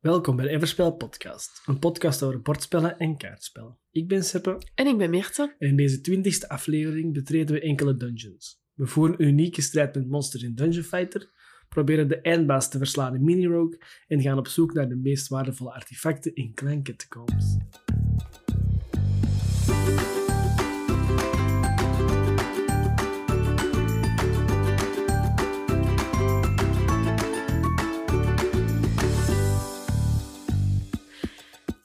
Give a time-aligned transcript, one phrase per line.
[0.00, 3.78] Welkom bij de Everspel Podcast, een podcast over bordspellen en kaartspellen.
[3.90, 5.54] Ik ben Seppe En ik ben Meerte.
[5.58, 8.62] en in deze twintigste aflevering betreden we enkele dungeons.
[8.74, 11.30] We voeren een unieke strijd met monsters in Dungeon Fighter,
[11.68, 15.28] proberen de eindbaas te verslaan in Mini Rogue en gaan op zoek naar de meest
[15.28, 17.56] waardevolle artefacten in Clan Catacombs.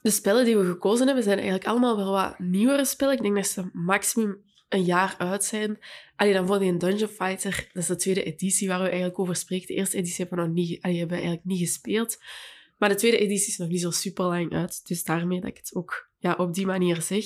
[0.06, 3.14] De spellen die we gekozen hebben zijn eigenlijk allemaal wel wat nieuwere spellen.
[3.14, 5.78] Ik denk dat ze maximum een jaar uit zijn.
[6.16, 9.36] Allee, dan voor die Dungeon Fighter, dat is de tweede editie waar we eigenlijk over
[9.36, 9.66] spreken.
[9.66, 12.22] De eerste editie hebben we nog niet, allee, hebben we eigenlijk niet gespeeld.
[12.78, 14.86] Maar de tweede editie is nog niet zo super lang uit.
[14.86, 17.24] Dus daarmee dat ik het ook ja, op die manier zeg.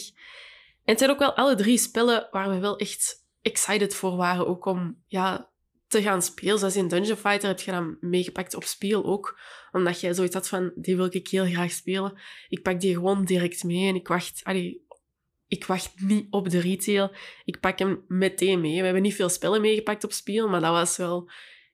[0.84, 4.46] En het zijn ook wel alle drie spellen waar we wel echt excited voor waren.
[4.46, 5.50] Ook om ja,
[5.90, 6.58] te gaan spelen.
[6.58, 9.38] Zoals in Dungeon Fighter heb je dan meegepakt op speel ook.
[9.72, 12.20] Omdat jij zoiets had van, die wil ik heel graag spelen.
[12.48, 14.40] Ik pak die gewoon direct mee en ik wacht...
[14.42, 14.84] Allee,
[15.46, 17.10] ik wacht niet op de retail.
[17.44, 18.76] Ik pak hem meteen mee.
[18.76, 21.30] We hebben niet veel spellen meegepakt op speel, maar dat was wel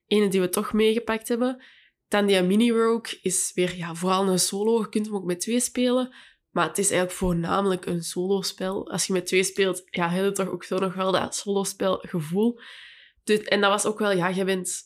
[0.07, 1.63] ene die we toch meegepakt hebben.
[2.07, 4.79] Dan die Mini Rogue is weer ja, vooral een solo.
[4.79, 6.15] Je kunt hem ook met twee spelen.
[6.51, 8.91] Maar het is eigenlijk voornamelijk een solo-spel.
[8.91, 11.97] Als je met twee speelt, ja, heb je toch ook zo nog wel dat solo-spel
[12.01, 12.59] gevoel.
[13.27, 14.81] Dus, en dat was ook wel, ja, je bent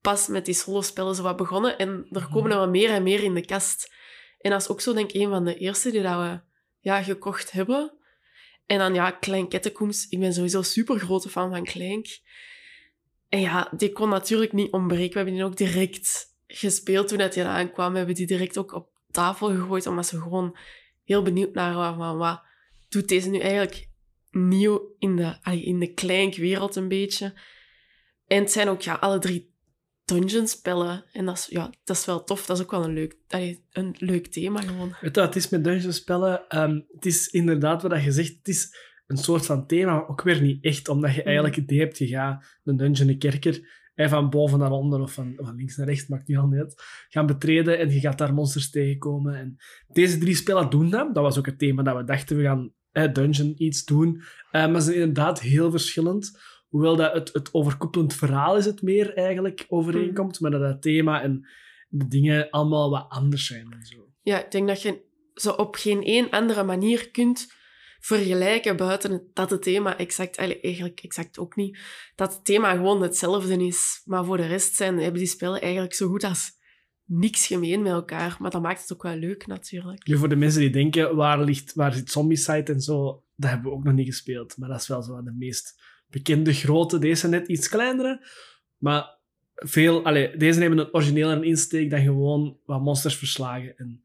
[0.00, 3.22] pas met die solospellen zo wat begonnen en er komen er wat meer en meer
[3.22, 3.92] in de kast.
[4.38, 6.40] En dat is ook zo, denk ik, een van de eerste die dat we
[6.80, 7.92] ja, gekocht hebben.
[8.66, 10.06] En dan, ja, Klein Kettenkoens.
[10.08, 12.06] Ik ben sowieso super grote fan van Kleink.
[13.28, 15.10] En ja, die kon natuurlijk niet ontbreken.
[15.10, 17.90] We hebben die ook direct gespeeld toen dat die aankwam.
[17.90, 20.56] We hebben die direct ook op tafel gegooid, omdat ze gewoon
[21.04, 22.42] heel benieuwd naar waren van wat
[22.88, 23.90] doet deze nu eigenlijk
[24.32, 27.40] nieuw in de, in de Kleink-wereld een beetje.
[28.26, 29.54] En het zijn ook ja, alle drie
[30.04, 31.04] dungeon-spellen.
[31.12, 32.46] En dat is, ja, dat is wel tof.
[32.46, 34.96] Dat is ook wel een leuk, allee, een leuk thema gewoon.
[35.00, 36.48] Weet je wat het is met dungeon spellen?
[36.48, 40.22] Ehm, het is inderdaad wat je zegt, het is een soort van thema, maar ook
[40.22, 43.80] weer niet echt, omdat je eigenlijk het idee hebt, je gaat een dungeon, een kerker,
[43.94, 46.82] en van boven naar onder of van, van links naar rechts, maakt niet al uit,
[47.08, 49.34] gaan betreden en je gaat daar monsters tegenkomen.
[49.34, 49.56] En
[49.88, 51.14] deze drie spellen doen dat.
[51.14, 54.22] Dat was ook het thema dat we dachten, we gaan eh, dungeon iets doen.
[54.50, 56.38] Eh, maar ze zijn inderdaad heel verschillend.
[56.68, 61.22] Hoewel dat het, het overkoepelend verhaal is het meer eigenlijk overeenkomt, maar dat het thema
[61.22, 61.48] en
[61.88, 64.08] de dingen allemaal wat anders zijn en zo.
[64.22, 65.02] Ja, ik denk dat je
[65.34, 67.52] ze op geen één andere manier kunt
[68.00, 71.78] vergelijken buiten het, dat het thema exact, eigenlijk exact ook niet,
[72.14, 74.02] dat het thema gewoon hetzelfde is.
[74.04, 76.60] Maar voor de rest zijn, hebben die spellen eigenlijk zo goed als
[77.12, 78.36] niks gemeen met elkaar.
[78.38, 80.16] Maar dat maakt het ook wel leuk, natuurlijk.
[80.16, 83.76] Voor de mensen die denken, waar, ligt, waar zit Zombicide en zo, dat hebben we
[83.76, 84.56] ook nog niet gespeeld.
[84.56, 86.98] Maar dat is wel zo de meest bekende grote.
[86.98, 88.26] Deze net iets kleinere.
[88.78, 89.18] Maar
[89.54, 93.76] veel, allee, deze hebben een originele insteek dan gewoon wat monsters verslagen.
[93.76, 94.04] En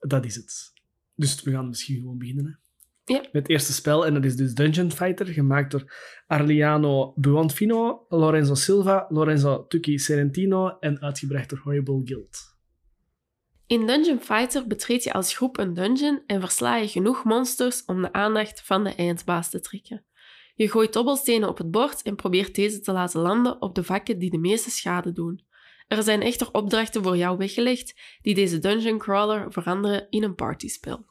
[0.00, 0.72] dat is het.
[1.14, 2.60] Dus we gaan misschien gewoon beginnen.
[3.08, 3.18] Ja.
[3.20, 5.92] Met het eerste spel, en dat is dus Dungeon Fighter, gemaakt door
[6.26, 12.54] Arliano Buonfino, Lorenzo Silva, Lorenzo Tucci Serentino en uitgebracht door Horrible Guild.
[13.66, 18.02] In Dungeon Fighter betreed je als groep een dungeon en versla je genoeg monsters om
[18.02, 20.04] de aandacht van de eindbaas te trekken.
[20.54, 24.18] Je gooit dobbelstenen op het bord en probeert deze te laten landen op de vakken
[24.18, 25.44] die de meeste schade doen.
[25.88, 31.06] Er zijn echter opdrachten voor jou weggelegd die deze dungeon crawler veranderen in een partyspel.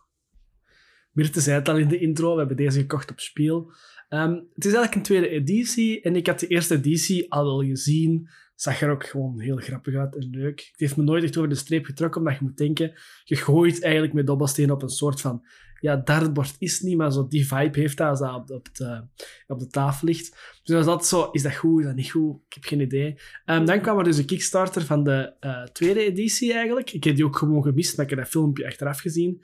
[1.16, 3.72] Mirte zei het al in de intro, we hebben deze gekocht op Spiel.
[4.09, 7.64] Ehm, het is eigenlijk een tweede editie en ik had de eerste editie al wel
[7.64, 8.30] gezien.
[8.56, 10.59] Zag er ook gewoon heel grappig uit en leuk.
[10.72, 12.94] Het heeft me nooit echt over de streep getrokken, omdat je moet denken,
[13.24, 15.46] je gooit eigenlijk met dobbelstenen op een soort van,
[15.80, 19.04] ja, dartbord is niet, maar zo die vibe heeft dat als dat op, de,
[19.48, 20.59] op de tafel ligt.
[20.64, 22.36] Dus dat zo, is dat goed, is dat niet goed?
[22.48, 23.18] Ik heb geen idee.
[23.46, 26.92] Um, dan kwam er dus een Kickstarter van de uh, tweede editie eigenlijk.
[26.92, 29.44] Ik heb die ook gewoon gemist, maar ik heb dat filmpje achteraf gezien.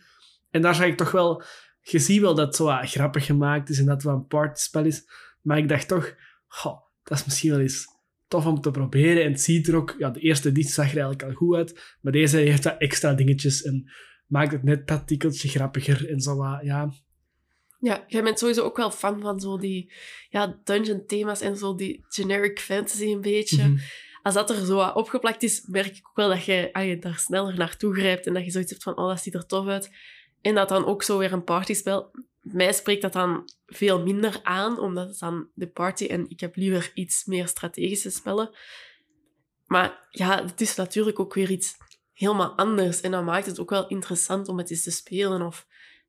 [0.51, 1.43] En daar zag ik toch wel...
[1.81, 4.27] Je ziet wel dat het zo wat grappig gemaakt is en dat het wel een
[4.27, 5.03] partyspel is.
[5.41, 6.15] Maar ik dacht toch,
[6.47, 7.87] goh, dat is misschien wel eens
[8.27, 9.23] tof om te proberen.
[9.23, 9.95] En het ziet er ook...
[9.97, 11.97] Ja, de eerste editie zag er eigenlijk al goed uit.
[12.01, 13.91] Maar deze heeft wat extra dingetjes en
[14.27, 16.93] maakt het net dat tikkeltje grappiger en zo wat, ja...
[17.79, 19.93] Ja, jij bent sowieso ook wel fan van zo die
[20.29, 23.67] ja, dungeon thema's en zo die generic fantasy een beetje.
[23.67, 23.77] Mhm.
[24.21, 26.99] Als dat er zo wat opgeplakt is, merk ik ook wel dat je, ah, je
[26.99, 29.67] daar sneller naartoe grijpt en dat je zoiets hebt van, oh, dat ziet er tof
[29.67, 29.89] uit.
[30.41, 32.11] En dat dan ook zo weer een partyspel.
[32.41, 36.55] Mij spreekt dat dan veel minder aan, omdat het dan de party en ik heb
[36.55, 38.49] liever iets meer strategische spellen.
[39.65, 41.77] Maar ja, het is natuurlijk ook weer iets
[42.13, 43.01] helemaal anders.
[43.01, 45.41] En dat maakt het ook wel interessant om het eens te spelen.
[45.41, 45.67] Of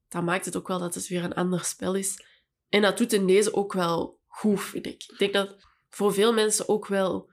[0.08, 2.25] dat maakt het ook wel dat het weer een ander spel is.
[2.69, 5.05] En dat doet in deze ook wel goed, vind ik.
[5.08, 5.56] Ik denk dat
[5.88, 7.31] voor veel mensen ook wel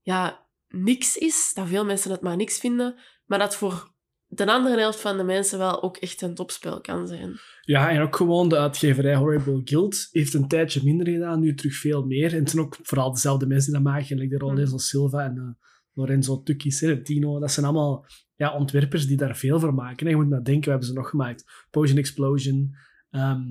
[0.00, 1.52] ja, niks is.
[1.54, 2.98] Dat veel mensen het maar niks vinden.
[3.26, 3.91] Maar dat voor
[4.34, 7.38] de andere helft van de mensen wel ook echt een topspel kan zijn.
[7.60, 11.74] Ja, en ook gewoon de uitgeverij Horrible Guild heeft een tijdje minder gedaan, nu terug
[11.74, 12.32] veel meer.
[12.32, 15.36] En het zijn ook vooral dezelfde mensen die dat maken, like de Lorenzo Silva en
[15.36, 17.40] uh, Lorenzo Tucci Serentino.
[17.40, 18.06] Dat zijn allemaal
[18.36, 20.06] ja, ontwerpers die daar veel voor maken.
[20.06, 21.66] En je moet maar denken, we hebben ze nog gemaakt.
[21.70, 22.76] Potion Explosion,
[23.10, 23.42] ehm,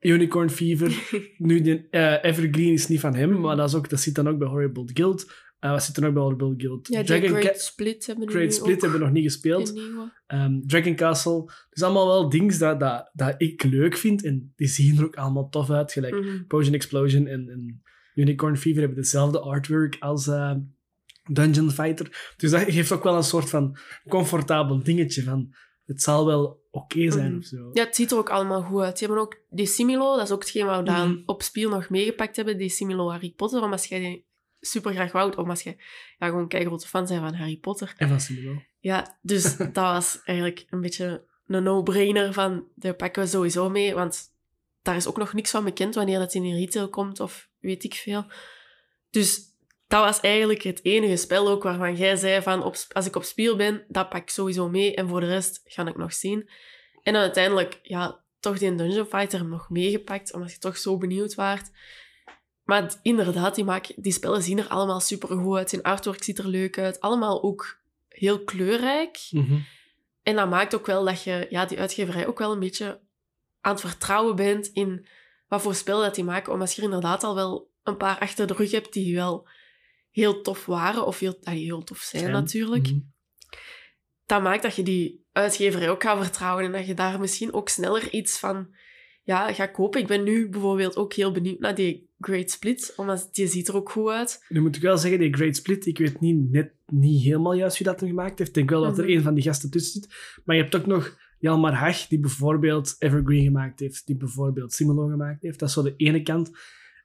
[0.00, 1.08] Unicorn Fever.
[1.38, 4.28] nu, de, uh, Evergreen is niet van hem, maar dat, is ook, dat zit dan
[4.28, 5.32] ook bij Horrible Guild.
[5.64, 6.88] Uh, wat zit er nog bij Horrible Guild?
[6.88, 9.78] Ja, Dragon Great Split hebben we Great Split hebben we nog niet gespeeld.
[10.26, 11.44] Um, Dragon Castle.
[11.70, 14.24] Dus allemaal wel dingen dat, dat, dat ik leuk vind.
[14.24, 15.92] En die zien er ook allemaal tof uit.
[15.92, 16.44] Gelijk Mhm.
[16.46, 17.82] Potion Explosion en, en
[18.14, 20.54] Unicorn Fever hebben dezelfde artwork als uh,
[21.32, 22.32] Dungeon Fighter.
[22.36, 23.76] Dus dat geeft ook wel een soort van
[24.08, 25.54] comfortabel dingetje van...
[25.84, 27.38] Het zal wel oké zijn Mhm.
[27.38, 27.70] of zo.
[27.72, 28.98] Ja, het ziet er ook allemaal goed uit.
[28.98, 31.22] Die hebben ook die Similo, dat is ook hetgeen wat we dan Mhm.
[31.26, 33.62] op Spiel nog meegepakt hebben, die Similo Harry Potter.
[33.62, 34.24] Om als jij
[34.66, 35.76] super graag wou, als je
[36.18, 37.94] ja, gewoon een grote fan bent van Harry Potter.
[37.96, 38.62] En van Similo.
[38.78, 43.94] Ja, dus dat was eigenlijk een beetje een no-brainer van, daar pakken we sowieso mee,
[43.94, 44.32] want
[44.82, 47.84] daar is ook nog niks van bekend wanneer dat in de retail komt, of weet
[47.84, 48.26] ik veel.
[49.10, 49.40] Dus
[49.86, 53.22] dat was eigenlijk het enige spel ook waarvan jij zei van, op, als ik op
[53.22, 56.48] Spiel ben, dat pak ik sowieso mee, en voor de rest ga ik nog zien.
[57.02, 61.34] En dan uiteindelijk, ja, toch die Dungeon Fighter nog meegepakt, omdat je toch zo benieuwd
[61.34, 61.70] waart.
[62.64, 65.70] Maar inderdaad, die, maak, die spellen zien er allemaal super goed uit.
[65.70, 67.00] Zijn artwork ziet er leuk uit.
[67.00, 69.26] Allemaal ook heel kleurrijk.
[69.30, 69.58] Mhm.
[70.22, 73.00] En dat maakt ook wel dat je ja, die uitgeverij ook wel een beetje
[73.60, 75.06] aan het vertrouwen bent in
[75.48, 76.52] wat voor spel dat die maken.
[76.52, 79.48] Omdat je er inderdaad al wel een paar achter de rug hebt die wel
[80.10, 81.06] heel tof waren.
[81.06, 82.34] Of heel, ah, heel tof zijn, Zijn.
[82.34, 82.86] natuurlijk.
[82.86, 82.98] Mhm.
[84.26, 86.64] Dat maakt dat je die uitgeverij ook gaat vertrouwen.
[86.64, 88.74] En dat je daar misschien ook sneller iets van
[89.22, 90.00] ja, gaat kopen.
[90.00, 92.92] Ik ben nu bijvoorbeeld ook heel benieuwd naar die Great Split.
[92.96, 94.44] Omdat die ziet er ook goed uit.
[94.48, 97.78] Nu moet ik wel zeggen, die Great Split, ik weet niet, net niet helemaal juist
[97.78, 98.50] wie dat hem gemaakt heeft.
[98.50, 99.12] Ik denk wel dat er Mhm.
[99.12, 100.14] een van die gasten tussen zit.
[100.44, 105.06] Maar je hebt ook nog Jalmar Hag, die bijvoorbeeld Evergreen gemaakt heeft, die bijvoorbeeld Simolo
[105.06, 105.58] gemaakt heeft.
[105.58, 106.50] Dat is zo de ene kant.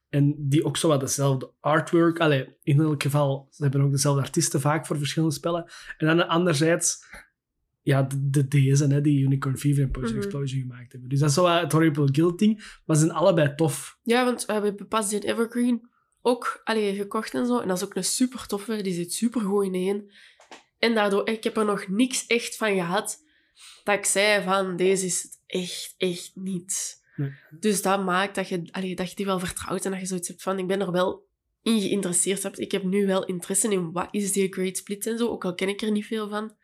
[0.09, 2.19] En die ook zo wat dezelfde artwork.
[2.19, 5.71] Allee, in elk geval, ze hebben ook dezelfde artiesten vaak voor verschillende spellen.
[5.97, 7.05] En dan anderzijds,
[7.81, 10.23] ja, de, de deze, hè, die Unicorn Fever en Potion Mhm.
[10.23, 11.09] Explosion gemaakt hebben.
[11.09, 12.79] Dus dat is zo wat het Horrible Guild ding.
[12.85, 13.97] Maar ze zijn allebei tof.
[14.03, 15.89] Ja, want we hebben pas die Evergreen
[16.21, 17.59] ook allee, gekocht en zo.
[17.59, 18.81] En dat is ook een super toffe.
[18.81, 20.11] Die zit super goed in één.
[20.77, 23.23] En daardoor, ik heb er nog niks echt van gehad
[23.83, 26.97] dat ik zei van, deze is het echt, echt niet.
[27.15, 27.31] Nee.
[27.59, 30.27] Dus dat maakt dat je, allee, dat je die wel vertrouwt en dat je zoiets
[30.27, 31.27] hebt van, ik ben er wel
[31.61, 32.43] in geïnteresseerd.
[32.43, 32.59] hebt.
[32.59, 35.53] Ik heb nu wel interesse in wat is die Great Split en zo, ook al
[35.55, 36.55] ken ik er niet veel van.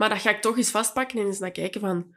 [0.00, 2.14] Maar dat ga ik toch eens vastpakken en eens naar kijken van,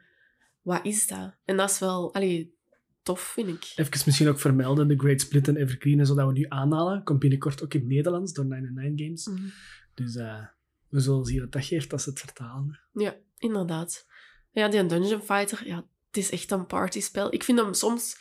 [0.62, 1.34] wat is dat?
[1.44, 2.54] En dat is wel, allee,
[3.02, 3.72] tof, vind ik.
[3.76, 7.02] Even misschien ook vermelden, de Great Split en Evergreen, en zo dat we nu aanhalen,
[7.02, 9.26] komt binnenkort ook in het Nederlands door 99 Games.
[9.26, 9.48] Mhm.
[9.94, 10.44] Dus eh,
[10.88, 12.80] we zullen zien wat dat geeft als ze het vertalen.
[12.92, 14.06] Ja, inderdaad.
[14.50, 15.76] Ja, die Dungeon Fighter, ja,
[16.06, 17.32] het is echt een partyspel.
[17.32, 18.16] Ik vind hem soms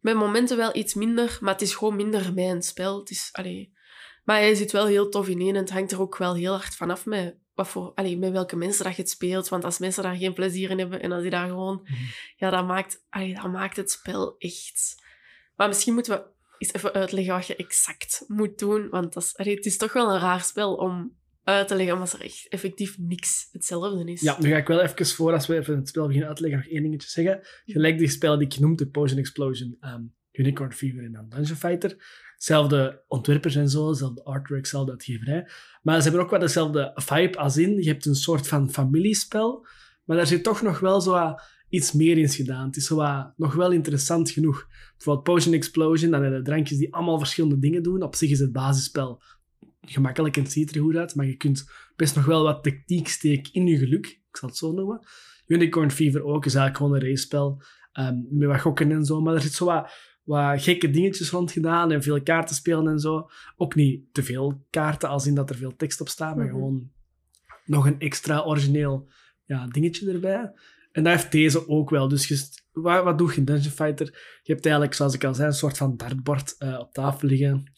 [0.00, 2.98] met momenten wel iets minder, maar het is gewoon minder mijn spel.
[2.98, 3.72] Het is, allee,
[4.24, 6.52] maar hij zit wel heel tof in één en het hangt er ook wel heel
[6.52, 9.48] hard vanaf met, wat voor, allee, met welke mensen dat je het speelt.
[9.48, 11.80] Want als mensen daar geen plezier in hebben en als die daar gewoon...
[11.82, 11.94] Mhm.
[12.36, 15.06] Ja, dat maakt, allee, dat maakt het spel echt...
[15.54, 16.24] Maar misschien moeten we
[16.58, 18.88] eens even uitleggen wat je exact moet doen.
[18.88, 21.94] Want dat is, allee, het is toch wel een raar spel om uit te leggen,
[21.94, 24.20] omdat er echt effectief niks hetzelfde is.
[24.20, 26.68] Ja, nu ga ik wel even voor, als we even het spel beginnen uitleggen, nog
[26.68, 27.40] één dingetje zeggen.
[27.64, 30.02] Gelijk die spellen die ik noemde, Potion Explosion, ehm,
[30.32, 31.96] Unicorn Fever en dan Dungeon Fighter.
[32.38, 35.48] Zelfde ontwerpers en zo, zelfde artwork, zelfde uitgeverij.
[35.82, 37.82] Maar ze hebben ook wel dezelfde vibe als in.
[37.82, 39.66] Je hebt een soort van familiespel,
[40.04, 41.34] maar daar zit toch nog wel zo
[41.68, 42.66] iets meer in gedaan.
[42.66, 44.66] Het is zo nog wel interessant genoeg.
[44.96, 48.02] Bijvoorbeeld Potion Explosion, dan heb je drankjes die allemaal verschillende dingen doen.
[48.02, 49.22] Op zich is het basisspel
[49.80, 53.52] gemakkelijk en ziet er goed uit, maar je kunt best nog wel wat tactiek steken
[53.52, 54.06] in je geluk.
[54.06, 55.06] Ik zal het zo noemen.
[55.46, 57.62] Unicorn Fever ook is eigenlijk gewoon een racepel.
[57.92, 59.20] ehm met wat gokken en zo.
[59.20, 59.90] Maar er zit zo wat,
[60.28, 63.30] wat gekke dingetjes rond gedaan en veel kaarten spelen en zo.
[63.56, 66.54] Ook niet te veel kaarten, als in dat er veel tekst op staat, maar Mhm.
[66.54, 66.90] gewoon
[67.64, 69.08] nog een extra origineel
[69.44, 70.52] ja, dingetje erbij.
[70.92, 72.08] En dat heeft deze ook wel.
[72.08, 74.06] Dus je, wat, wat doe je in Dungeon Fighter?
[74.42, 77.72] Je hebt eigenlijk, zoals ik al zei, een soort van dartbord eh, op tafel liggen.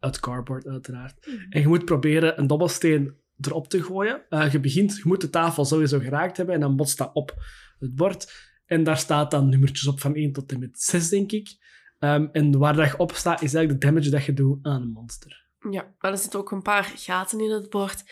[0.00, 1.26] Uit cardboard, uiteraard.
[1.50, 4.22] En je moet proberen een dobbelsteen erop te gooien.
[4.28, 7.34] Eh, je begint, je moet de tafel sowieso geraakt hebben en dan botst dat op
[7.78, 8.32] het bord.
[8.66, 11.56] En daar staat dan nummertjes op van 1 tot en met 6, denk ik.
[11.98, 14.82] Ehm, en waar dat je op staat, is eigenlijk de damage dat je doet aan
[14.82, 15.44] een monster.
[15.70, 18.04] Ja, maar er zitten ook een paar gaten in het bord.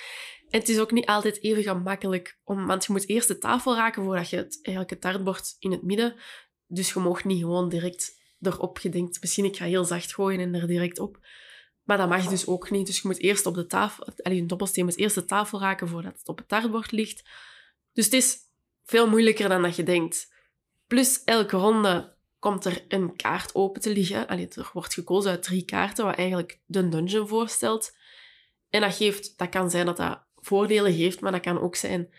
[0.48, 3.74] En het is ook niet altijd even gemakkelijk, om, want je moet eerst de tafel
[3.74, 6.14] raken voordat je het, eigenlijk het in het midden.
[6.66, 9.20] Dus je mag niet gewoon direct erop gedenkt.
[9.20, 11.18] Misschien ik ga heel zacht gooien en er direct op.
[11.82, 12.86] Maar dat mag dus ook niet.
[12.86, 15.88] Dus je moet eerst op de tafel, alleen een dobbelsteen moet eerst de tafel raken
[15.88, 17.28] voordat het op het dartbord ligt.
[17.92, 18.38] Dus het is
[18.84, 20.32] veel moeilijker dan dat je denkt.
[20.86, 22.13] Plus, elke ronde
[22.44, 24.26] komt er een kaart open te liggen.
[24.26, 27.96] Allee, er wordt gekozen uit drie kaarten, wat eigenlijk de dungeon voorstelt.
[28.70, 32.14] En dat, geeft, dat kan zijn dat dat voordelen geeft, maar dat kan ook zijn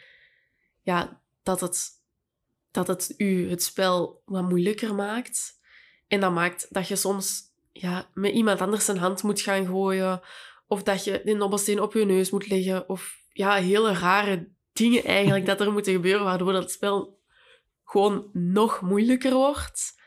[0.82, 1.90] ja, dat, het,
[2.72, 5.60] dat het u het spel wat moeilijker maakt.
[6.08, 7.42] En dat maakt dat je soms
[7.72, 10.22] ja, met iemand anders zijn hand moet gaan gooien.
[10.68, 12.90] Of dat je de nobbelsteen op je neus moet leggen.
[12.90, 17.20] Of ja, hele rare dingen eigenlijk dat er moeten gebeuren, waardoor dat spel
[17.84, 20.04] gewoon nog moeilijker wordt.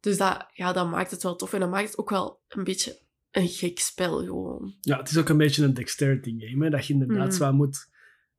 [0.00, 1.52] Dus dat, ja, dat maakt het wel tof.
[1.52, 4.74] En dat maakt het ook wel een beetje een gek spel gewoon.
[4.80, 6.64] Ja, het is ook een beetje een dexterity game.
[6.64, 6.70] Hè?
[6.70, 7.88] Dat je inderdaad zwaar moet,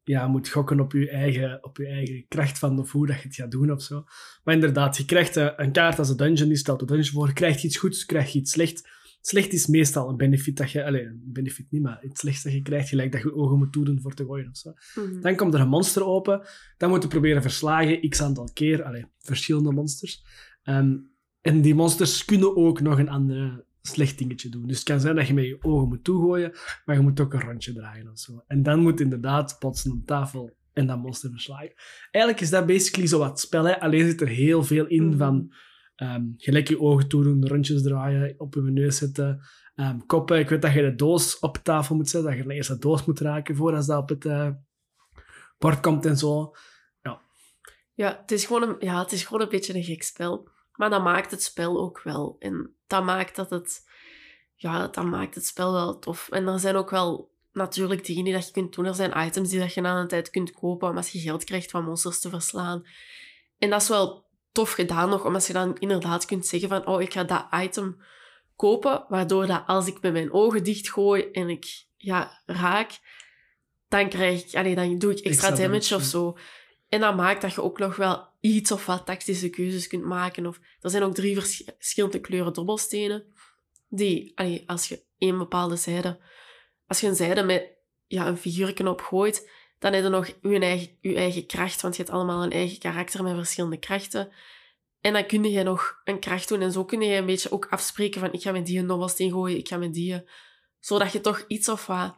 [0.03, 3.27] ja, moet gokken op je, eigen, op je eigen kracht van of hoe dat je
[3.27, 4.03] het gaat doen of zo.
[4.43, 7.33] Maar inderdaad, je krijgt eh, een kaart als de dungeon is, stelt de dungeon voor.
[7.33, 8.97] Krijg je iets goeds, krijg je iets slecht.
[9.21, 10.85] Slecht is meestal een benefit dat je...
[10.85, 13.71] Allez, een benefit niet, maar iets slechts dat je krijgt, gelijk dat je ogen moet
[13.71, 14.73] toedoen voor te gooien of zo.
[14.95, 15.21] Mhm.
[15.21, 16.47] Dan komt er een monster open.
[16.77, 18.83] Dan moet je proberen verslagen, x aantal keer.
[18.83, 20.23] Allee, verschillende monsters.
[20.63, 20.95] Ehm,
[21.41, 24.67] en die monsters kunnen ook nog een ander slecht dingetje doen.
[24.67, 26.51] Dus het kan zijn dat je met je ogen moet toegooien,
[26.86, 28.43] maar je moet ook een rondje draaien of zo.
[28.48, 31.74] En dan moet inderdaad botsen op tafel en dat monster verslagen.
[32.12, 33.63] Eigenlijk is dat basically zo wat spel.
[33.63, 33.79] Hè?
[33.79, 35.17] Alleen zit er heel veel in Mhm.
[35.17, 35.53] van
[35.96, 39.41] ehm, gelijk je ogen toedoen, rondjes draaien, op je neus zetten,
[39.75, 40.39] ehm, koppen.
[40.39, 43.05] Ik weet dat je de doos op tafel moet zetten, dat je eerst de doos
[43.05, 44.50] moet raken voordat dat op het eh,
[45.58, 46.53] bord komt en zo.
[47.93, 50.50] Ja, het is, gewoon een, ja, het is gewoon een beetje een gek spel.
[50.79, 52.36] Maar dat maakt het spel ook wel.
[52.39, 53.88] En dat maakt dat het...
[54.55, 56.29] Ja, dat maakt het spel wel tof.
[56.29, 58.86] En er zijn ook wel natuurlijk dingen die dat je kunt doen.
[58.86, 61.43] Er zijn items die dat je na een tijd kunt kopen om als je geld
[61.43, 62.86] krijgt van monsters te verslaan.
[63.57, 67.01] En dat is wel tof gedaan nog, omdat je dan inderdaad kunt zeggen van oh,
[67.01, 68.01] ik ga dat item
[68.55, 73.00] kopen, waardoor dat als ik met mijn ogen dicht gooi en ik ja, raak,
[73.88, 76.38] dan, krijg ik, allee, dan doe ik extra, Extra damage, damage, of zo.
[76.89, 80.46] En dat maakt dat je ook nog wel iets of wat tactische keuzes kunt maken.
[80.46, 83.24] Of, er zijn ook drie vers- verschillende kleuren dobbelstenen.
[83.89, 84.34] Die,
[84.65, 86.19] als je één bepaalde zijde...
[86.88, 87.67] Als je een zijde met
[88.08, 91.81] ja, een figuurtje op gooit, dan heb je nog je eigen, je eigen kracht.
[91.81, 94.31] Want je hebt allemaal een eigen karakter met verschillende krachten.
[95.01, 96.62] En dan kun je nog een kracht doen.
[96.62, 99.31] En zo kun je een beetje ook afspreken van ik ga met die een dobbelsteen
[99.31, 100.24] gooien, ik ga met die...
[100.79, 102.15] Zodat je toch iets of wat...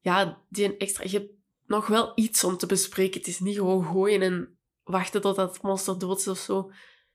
[0.00, 1.04] Ja, die een extra...
[1.06, 1.40] Je
[1.72, 3.18] nog wel iets om te bespreken.
[3.18, 6.70] Het is niet gewoon gooien en wachten tot dat monster dood is of zo.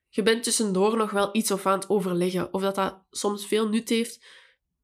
[0.10, 2.54] Je bent tussendoor nog wel iets of aan het overleggen.
[2.54, 4.26] Of dat dat soms veel nut heeft.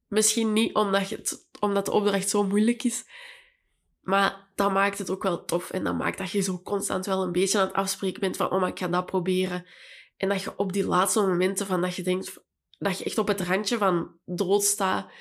[0.08, 3.06] Misschien niet omdat, het, omdat de opdracht zo moeilijk is.
[4.01, 5.72] Maar dat maakt het ook wel tof.
[5.72, 8.51] En dat maakt dat je zo constant wel een beetje aan het afspreken bent van
[8.51, 9.65] oh, ik ga dat proberen.
[10.18, 12.42] En dat je op die laatste momenten van dat je denkt...
[12.77, 15.12] Dat je echt op het randje van dood staat.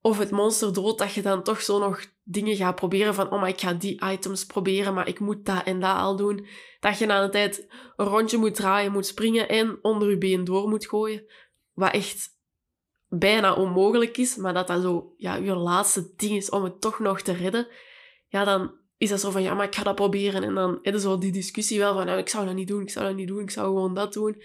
[0.00, 3.40] Of het monster dood, dat je dan toch zo nog dingen gaat proberen van oh,
[3.40, 6.46] maar ik ga die items proberen, maar ik moet dat en dat al doen.
[6.80, 10.44] Dat je na een tijd een rondje moet draaien, moet springen en onder je been
[10.44, 11.24] door moet gooien.
[11.72, 12.36] Wat echt
[13.08, 16.98] bijna onmogelijk is, maar dat dat zo ja, je laatste ding is om het toch
[16.98, 17.68] nog te redden.
[18.28, 20.42] Ja, dan is dat zo van, ja, maar ik ga dat proberen.
[20.42, 22.90] En dan je zo die discussie wel van, nou, ik zou dat niet doen, ik
[22.90, 24.42] zou dat niet doen, ik zou gewoon dat doen.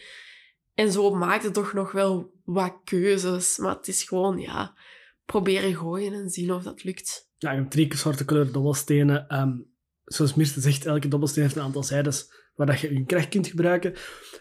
[0.73, 3.57] En zo maakt het toch nog wel wat keuzes.
[3.57, 4.75] Maar het is gewoon, ja,
[5.25, 7.31] proberen gooien en zien of dat lukt.
[7.37, 9.27] Ja, je hebt drie soorten kleur dobbelstenen.
[9.27, 9.57] Ehm,
[10.03, 13.47] zoals Mirte zegt, elke dobbelsteen heeft een aantal zijdes waar dat je je kracht kunt
[13.47, 13.93] gebruiken.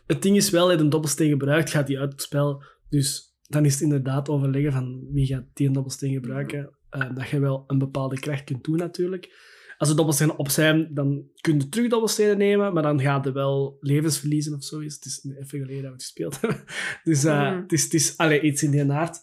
[0.07, 2.63] Het ding is wel, als je een dobbelsteen gebruikt, gaat die uit het spel.
[2.89, 6.77] Dus dan is het inderdaad overleggen van wie gaat die een dobbelsteen gebruiken.
[6.91, 9.51] Eh, dat je wel een bepaalde kracht kunt doen natuurlijk.
[9.83, 13.33] Als de dobbelstenen op zijn, dan kun je terug dobbelstenen nemen, maar dan gaat je
[13.33, 14.79] wel levens verliezen of zo.
[14.79, 14.95] Is.
[14.95, 16.61] Het is even geleden dat we het gespeeld hebben.
[17.05, 17.61] Dus eh, Mhm.
[17.63, 19.21] het is, het is allee, iets in die aard.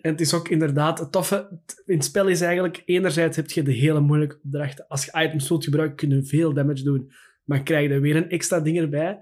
[0.00, 3.62] En het is ook inderdaad het toffe in het spel is eigenlijk, enerzijds heb je
[3.62, 4.86] de hele moeilijke opdrachten.
[4.88, 7.10] Als je items wilt gebruiken, kun je veel damage doen,
[7.44, 9.18] maar krijg je er weer een extra ding erbij.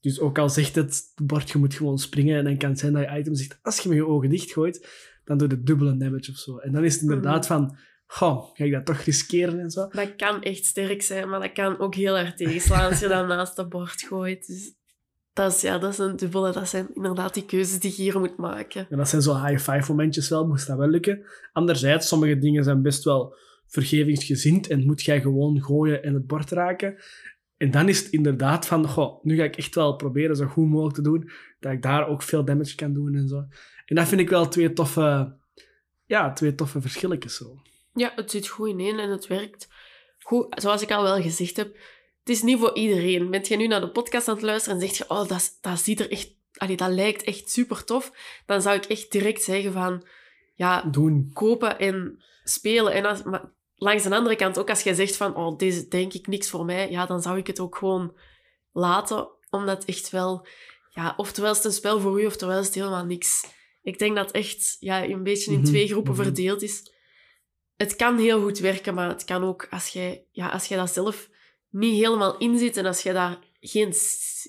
[0.00, 2.92] Dus ook al zegt het bord, je moet gewoon springen, en dan kan het zijn
[2.92, 4.88] dat je item zegt, als je met je ogen dicht gooit,
[5.24, 6.58] dan doe je dubbele damage of zo.
[6.58, 7.76] En dan is het inderdaad van,
[8.12, 9.88] goh, ga ik dat toch riskeren en zo?
[9.88, 13.26] Dat kan echt sterk zijn, maar dat kan ook heel erg tegenslaan als je dat
[13.28, 14.46] naast het bord gooit.
[14.46, 14.74] Dus
[15.32, 16.52] dat is, ja, dat is een dubbele.
[16.52, 18.86] Dat zijn inderdaad die keuzes die je hier moet maken.
[18.90, 21.24] En dat zijn zo high-five momentjes wel, moest dat wel lukken.
[21.52, 26.50] Anderzijds, sommige dingen zijn best wel vergevingsgezind en moet jij gewoon gooien en het bord
[26.50, 26.96] raken.
[27.56, 30.68] En dan is het inderdaad van, goh, nu ga ik echt wel proberen zo goed
[30.68, 33.46] mogelijk te doen, dat ik daar ook veel damage kan doen en zo.
[33.86, 35.36] En dat vind ik wel twee toffe,
[36.06, 37.62] ja, twee toffe verschilletjes zo.
[37.94, 39.68] Ja, het zit goed ineen en het werkt
[40.22, 40.46] goed.
[40.62, 41.76] Zoals ik al wel gezegd heb,
[42.18, 43.30] het is niet voor iedereen.
[43.30, 45.80] Bent je nu naar de podcast aan het luisteren en zeg je, oh, dat, dat
[45.80, 46.34] ziet er echt...
[46.52, 48.12] Allee, dat lijkt echt super tof.
[48.46, 50.06] Dan zou ik echt direct zeggen van,
[50.54, 51.30] ja, Doen.
[51.32, 52.92] kopen en spelen.
[52.92, 56.12] En als, maar langs de andere kant ook, als jij zegt van, oh, deze denk
[56.12, 58.16] ik niks voor mij, ja, dan zou ik het ook gewoon
[58.72, 60.46] laten, omdat echt wel,
[60.90, 63.44] ja, oftewel is het een spel voor u, oftewel is het helemaal niks.
[63.82, 66.22] Ik denk dat echt ja, een beetje in Mhm, twee groepen mhm.
[66.22, 66.91] verdeeld is.
[67.76, 70.90] Het kan heel goed werken, maar het kan ook, als jij, ja, als jij dat
[70.92, 71.28] zelf
[71.70, 73.92] niet helemaal inzit en als jij daar geen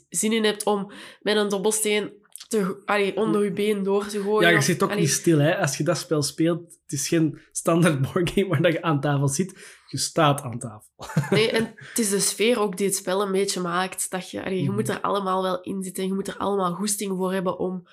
[0.10, 2.12] zin in hebt om met een dobbelsteen
[2.48, 4.50] te, allee, onder je been door te gooien.
[4.50, 5.58] Ja, je zit ook allee, niet stil, hè.
[5.58, 9.28] Als je dat spel speelt, het is geen standaard boardgame waar dat je aan tafel
[9.28, 9.82] zit.
[9.88, 10.92] Je staat aan tafel.
[11.38, 14.10] Nee, en het is de sfeer ook die het spel een beetje maakt.
[14.12, 14.74] Dat je, allee, je Mhm.
[14.74, 16.04] moet er allemaal wel in zitten.
[16.04, 17.88] en Je moet er allemaal goesting voor hebben om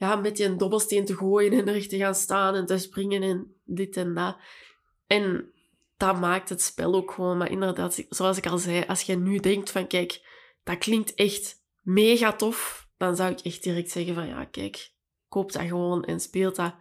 [0.00, 3.22] ja, met je een dobbelsteen te gooien en er te gaan staan en te springen
[3.22, 4.36] en dit en dat.
[5.06, 5.52] En
[5.96, 7.38] dat maakt het spel ook gewoon.
[7.38, 10.20] Maar inderdaad, zoals ik al zei, als je nu denkt van kijk,
[10.62, 14.92] dat klinkt echt mega tof, dan zou ik echt direct zeggen van ja, kijk,
[15.28, 16.74] koop dat gewoon en speel dat.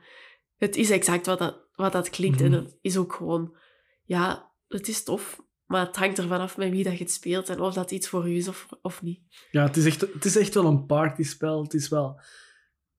[0.57, 2.63] Het is exact wat dat, wat dat klinkt en Mhm.
[2.63, 3.57] het is ook gewoon,
[4.03, 5.41] ja, het is tof.
[5.65, 8.07] Maar het hangt ervan af met wie dat je het speelt en of dat iets
[8.07, 9.19] voor u is of, of niet.
[9.51, 11.63] Ja, het is, echt, het is echt wel een partyspel.
[11.63, 12.21] Het is wel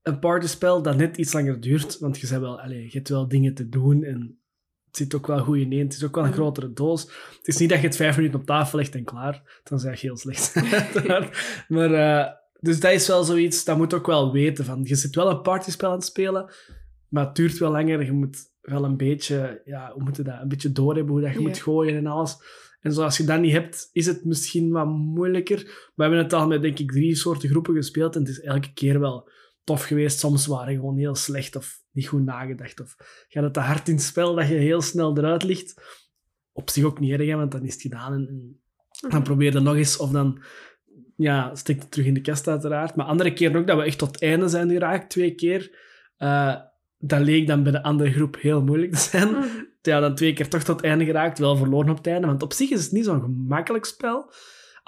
[0.02, 1.98] een partyspel dat net iets langer duurt.
[1.98, 4.38] Want je, wel, allez, je hebt wel dingen te doen en
[4.86, 5.84] het zit ook wel goed in één.
[5.84, 6.38] Het is ook wel een Mhm.
[6.38, 7.02] grotere doos.
[7.36, 9.60] Het is niet dat je het vijf minuten op tafel legt en klaar.
[9.64, 10.54] Dan zeg je heel slecht.
[11.68, 14.64] maar, eh, dus dat is wel zoiets, dat moet ook wel weten.
[14.64, 16.52] Van, je zit wel een partyspel aan het spelen,
[17.08, 18.04] maar het duurt wel langer.
[18.04, 21.32] Je moet wel een beetje, ja, hoe moet je dat, een beetje doorhebben hoe dat
[21.32, 22.36] je moet gooien en alles.
[22.80, 25.90] En zoals je dat niet hebt, is het misschien wat moeilijker.
[25.94, 28.72] We hebben het al met, denk ik, drie soorten groepen gespeeld en het is elke
[28.72, 29.30] keer wel
[29.64, 30.18] tof geweest.
[30.18, 32.80] Soms waren gewoon heel slecht of niet goed nagedacht.
[32.80, 32.94] Of
[33.28, 35.82] gaat het te hard in het spel dat je heel snel eruit ligt.
[36.52, 38.12] Op zich ook niet erg, want dan is het gedaan.
[38.12, 38.60] En,
[39.08, 40.42] dan probeer je nog eens, of dan
[41.16, 42.94] ja, steekt het terug in de kast uiteraard.
[42.94, 45.78] Maar andere keren ook dat we echt tot het einde zijn geraakt, twee keer.
[46.16, 46.56] Eh,
[46.98, 49.30] dat leek dan bij de andere groep heel moeilijk te zijn.
[49.30, 49.46] Mhm.
[49.82, 52.26] Ja, dan twee keer toch tot het einde geraakt, wel verloren op het einde.
[52.26, 54.32] Want op zich is het niet zo'n gemakkelijk spel.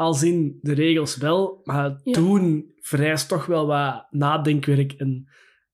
[0.03, 2.13] Als in de regels wel, maar Ja.
[2.13, 5.29] doen vereist toch wel wat nadenkwerk en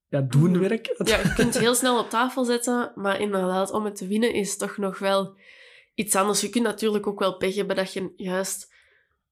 [0.09, 0.95] ja, doenwerk.
[1.05, 4.33] Ja, je kunt het heel snel op tafel zetten, maar inderdaad, om het te winnen
[4.33, 5.37] is toch nog wel
[5.95, 6.41] iets anders.
[6.41, 8.75] Je kunt natuurlijk ook wel pech hebben dat je juist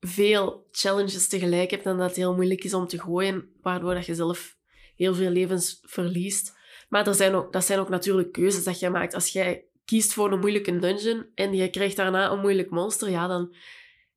[0.00, 4.06] veel challenges tegelijk hebt en dat het heel moeilijk is om te gooien, waardoor dat
[4.06, 4.56] je zelf
[4.96, 6.54] heel veel levens verliest.
[6.88, 9.14] Maar er zijn ook, dat zijn ook natuurlijk keuzes dat je maakt.
[9.14, 13.26] Als jij kiest voor een moeilijke dungeon en je krijgt daarna een moeilijk monster, ja,
[13.26, 13.54] dan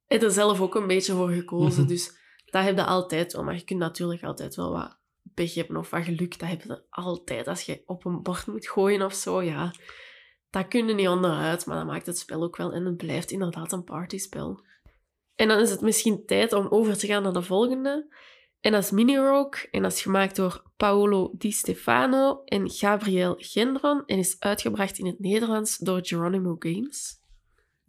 [0.09, 1.79] heb er zelf ook een beetje voor gekozen.
[1.79, 1.87] Mhm.
[1.87, 3.43] Dus dat heb je altijd wel.
[3.43, 4.97] Maar je kunt natuurlijk altijd wel wat
[5.33, 6.39] pech hebben of wat geluk.
[6.39, 7.47] Dat heb je altijd.
[7.47, 9.73] Als je op een bord moet gooien of zo, ja.
[10.49, 12.71] Dat kun je niet onderuit, maar dat maakt het spel ook wel.
[12.71, 14.61] En het blijft inderdaad een partyspel.
[15.35, 18.15] En dan is het misschien tijd om over te gaan naar de volgende.
[18.59, 19.69] En dat is Mini Rogue.
[19.71, 24.03] En dat is gemaakt door Paolo Di Stefano en Gabriel Gendron.
[24.05, 27.18] En is uitgebracht in het Nederlands door Geronimo Games.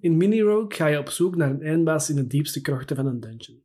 [0.01, 3.07] In Mini Rogue ga je op zoek naar een eindbaas in de diepste krochten van
[3.07, 3.63] een dungeon.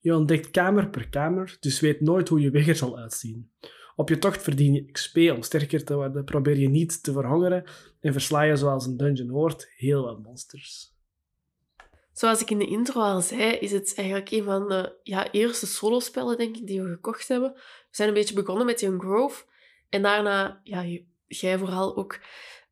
[0.00, 3.50] Je ontdekt kamer per kamer, dus weet nooit hoe je weg er zal uitzien.
[3.96, 7.64] Op je tocht verdien je XP om sterker te worden, probeer je niet te verhongeren
[8.00, 10.90] en versla je zoals een dungeon hoort heel wat monsters.
[12.12, 15.66] Zoals ik in de intro al zei, is het eigenlijk een van de ja, eerste
[15.66, 17.52] solospellen, denk ik, die we gekocht hebben.
[17.52, 19.44] We zijn een beetje begonnen met Young Grove.
[19.88, 22.20] En daarna, ja, jij vooral ook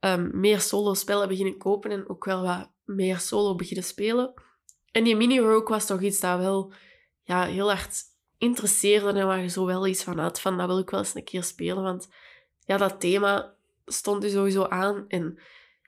[0.01, 4.35] ehm, meer solo-spellen beginnen kopen en ook wel wat meer solo beginnen spelen.
[4.93, 6.73] En die mini-rogue was toch iets dat wel
[7.23, 8.03] ja, heel hard
[8.39, 11.15] interesseerde en waar je zo wel iets van had, van dat wil ik wel eens
[11.15, 11.83] een keer spelen.
[11.83, 12.09] Want
[12.65, 13.55] ja, dat thema
[13.87, 15.05] stond er sowieso aan.
[15.09, 15.39] En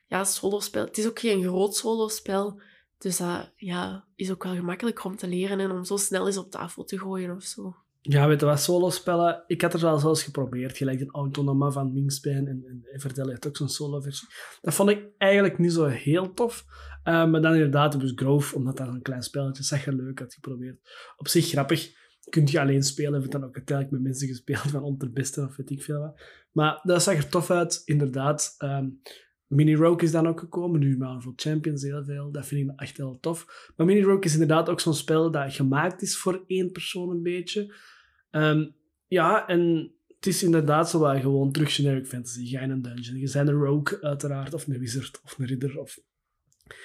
[0.07, 2.61] ja, solospel, het is ook geen groot solospel.
[2.99, 6.37] Dus dat ja, is ook wel gemakkelijk om te leren en om zo snel eens
[6.37, 7.77] op tafel te gooien of zo.
[8.05, 11.93] Ja, weet je wat, solo-spellen, ik had er wel zelfs geprobeerd, gelijk een Autonoma van
[11.93, 14.29] Wingspan en, en Everdell heeft ook zo'n solo-versie.
[14.61, 16.65] Dat vond ik eigenlijk niet zo heel tof.
[17.03, 20.35] Eh, maar dan inderdaad, dus Grove, omdat dat een klein spelletje zag er leuk uit
[20.35, 20.79] geprobeerd.
[21.17, 21.93] Op zich grappig,
[22.29, 25.57] kun je alleen spelen, heb dan ook uiteindelijk met mensen gespeeld van om beste of
[25.57, 26.21] weet ik veel wat.
[26.53, 28.55] Maar dat zag er tof uit, inderdaad.
[28.59, 28.87] Ehm,
[29.47, 32.31] Mini Rogue is dan ook gekomen, nu Marvel Champions heel veel.
[32.31, 33.71] Dat vind ik echt heel tof.
[33.77, 37.23] Maar Mini Rogue is inderdaad ook zo'n spel dat gemaakt is voor één persoon een
[37.23, 37.75] beetje.
[38.33, 38.67] Ehm,
[39.07, 42.41] ja, en het is inderdaad zo wat gewoon terug generic fantasy.
[42.41, 43.19] Je gaat in een dungeon.
[43.19, 45.79] Je bent een rogue uiteraard, of een wizard, of een ridder.
[45.79, 45.99] Of...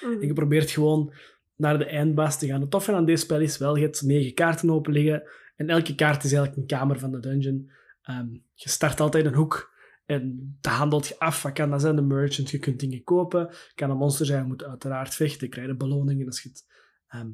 [0.01, 1.13] En je probeert gewoon
[1.55, 2.61] naar de eindbaas te gaan.
[2.61, 5.23] Het toffe aan deze spel is wel, je hebt negen kaarten open liggen.
[5.55, 7.71] En elke kaart is eigenlijk een kamer van de dungeon.
[8.01, 9.75] Ehm, je start altijd een hoek.
[10.05, 11.41] En dat handelt je af.
[11.41, 11.95] Wat kan dat zijn?
[11.95, 12.49] De merchant.
[12.49, 13.49] Je kunt dingen kopen.
[13.75, 14.41] kan een monster zijn.
[14.41, 15.47] Je moet uiteraard vechten.
[15.47, 16.19] Je krijgt een beloning.
[16.19, 16.65] En als je het
[17.07, 17.29] ehm,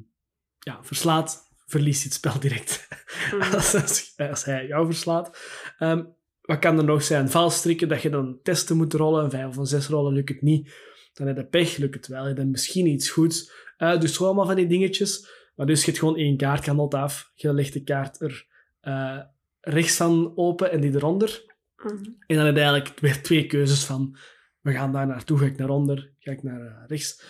[0.58, 2.88] ja, verslaat, verlies je het spel direct.
[3.32, 3.52] Mhm.
[3.54, 5.38] als, als, als hij jou verslaat.
[5.78, 6.04] Ehm,
[6.40, 7.30] wat kan er nog zijn?
[7.30, 9.30] Valstrikken, dat je dan testen moet rollen.
[9.30, 10.74] Vijf of een zes rollen lukt het niet.
[11.12, 12.28] Dan heb je pech, lukt het wel.
[12.28, 13.52] Je hebt misschien iets goeds.
[13.78, 15.28] Uh, dus gewoon allemaal van die dingetjes.
[15.54, 17.30] Maar dus je hebt gewoon één kaart, gaat af.
[17.34, 18.46] Je legt de kaart er
[18.82, 19.20] uh,
[19.60, 21.54] rechts van open en die eronder.
[21.76, 22.04] Mhm.
[22.26, 24.16] En dan heb je eigenlijk weer twee keuzes van...
[24.60, 27.22] We gaan daar naartoe, ga ik naar onder, ga ik naar uh, rechts.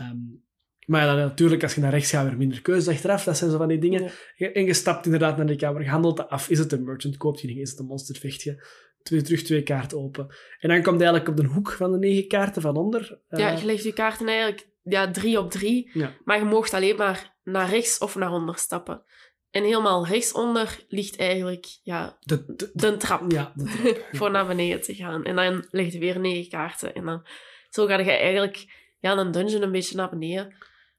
[0.00, 0.44] Um,
[0.86, 3.24] maar ja, dan, natuurlijk, als je naar rechts gaat, weer minder keuze achteraf.
[3.24, 4.10] Dat zijn zo van die dingen.
[4.34, 4.52] Ja.
[4.52, 6.48] En je stapt inderdaad naar de kamer, je handelt af.
[6.48, 7.16] Is het een merchant?
[7.16, 7.60] Koopt je ding?
[7.60, 8.16] Is het een monster?
[8.16, 8.66] Vecht je?
[9.02, 10.26] Twee, terug twee kaarten open.
[10.58, 13.20] En dan komt hij eigenlijk op de hoek van de negen kaarten van onder.
[13.28, 15.90] Ja, Uh, je legt je kaarten eigenlijk ja, drie op drie.
[15.92, 16.12] Ja.
[16.24, 19.02] Maar je moogt alleen maar naar rechts of naar onder stappen.
[19.50, 24.06] En helemaal rechtsonder ligt eigenlijk ja, de, de, de trap ja, de trap.
[24.18, 25.24] voor naar beneden te gaan.
[25.24, 26.94] En dan leg je weer negen kaarten.
[26.94, 27.26] En dan
[27.70, 28.66] zo ga je eigenlijk
[28.98, 30.54] ja, een dungeon een beetje naar beneden.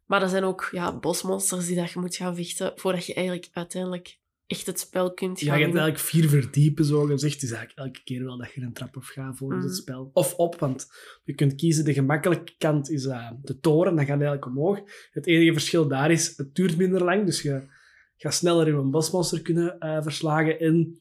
[0.07, 3.49] Maar er zijn ook ja, bosmonsters die dat je moet gaan vechten voordat je eigenlijk
[3.53, 7.33] uiteindelijk echt het spel kunt gaan Ja, je hebt eigenlijk vier verdiepen, zo gezegd.
[7.33, 9.67] Het is eigenlijk elke keer wel dat je een trap op gaat volgens Mhm.
[9.67, 10.09] het spel.
[10.13, 10.87] Of op, want
[11.23, 11.85] je kunt kiezen.
[11.85, 14.79] De gemakkelijke kant is eh, de toren, dan gaat eigenlijk omhoog.
[15.11, 17.63] Het enige verschil daar is, het duurt minder lang, dus je
[18.17, 20.59] gaat sneller een bosmonster kunnen eh, verslagen.
[20.59, 20.99] En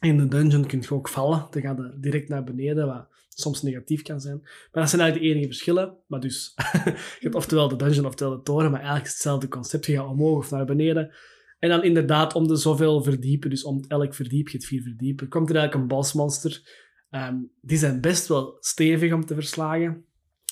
[0.00, 1.46] in de dungeon kun je ook vallen.
[1.50, 3.06] Dan gaat je direct naar beneden, wat
[3.40, 4.38] soms negatief kan zijn.
[4.40, 5.96] Maar dat zijn eigenlijk de enige verschillen.
[6.06, 6.52] Maar dus,
[6.84, 9.86] je hebt oftewel de dungeon, oftewel de toren, maar eigenlijk het hetzelfde concept.
[9.86, 11.14] Je gaat omhoog of naar beneden.
[11.58, 15.28] En dan inderdaad om de zoveel verdiepen, dus om elk verdiep, je hebt vier verdiepen,
[15.28, 16.86] komt er eigenlijk een bosmonster.
[17.10, 20.04] Ehm, die zijn best wel stevig om te verslagen.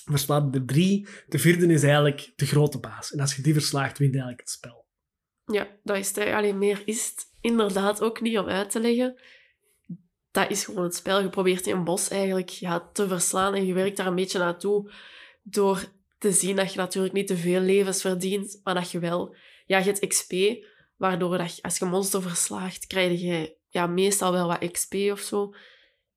[0.05, 1.09] Verslaat er drie.
[1.29, 3.13] De vierde is eigenlijk de grote baas.
[3.13, 4.87] En als je die verslaagt, wint eigenlijk het spel.
[5.45, 6.19] Ja, dat is het.
[6.19, 9.21] Alleen meer is het inderdaad ook niet om uit te leggen.
[10.37, 11.21] Dat is gewoon het spel.
[11.21, 14.39] Je probeert in een bos eigenlijk ja, te verslaan en je werkt daar een beetje
[14.39, 14.93] naartoe
[15.43, 15.85] door
[16.19, 19.35] te zien dat je natuurlijk niet te veel levens verdient, maar dat je wel...
[19.67, 20.33] Ja, je hebt XP,
[20.97, 24.95] waardoor dat je, als je een monster verslaagt, krijg je ja, meestal wel wat XP
[24.95, 25.55] of zo.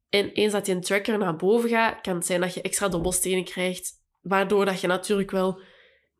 [0.09, 2.87] En eens dat je een tracker naar boven gaat, kan het zijn dat je extra
[2.87, 5.61] dobbelstenen krijgt, waardoor dat je natuurlijk wel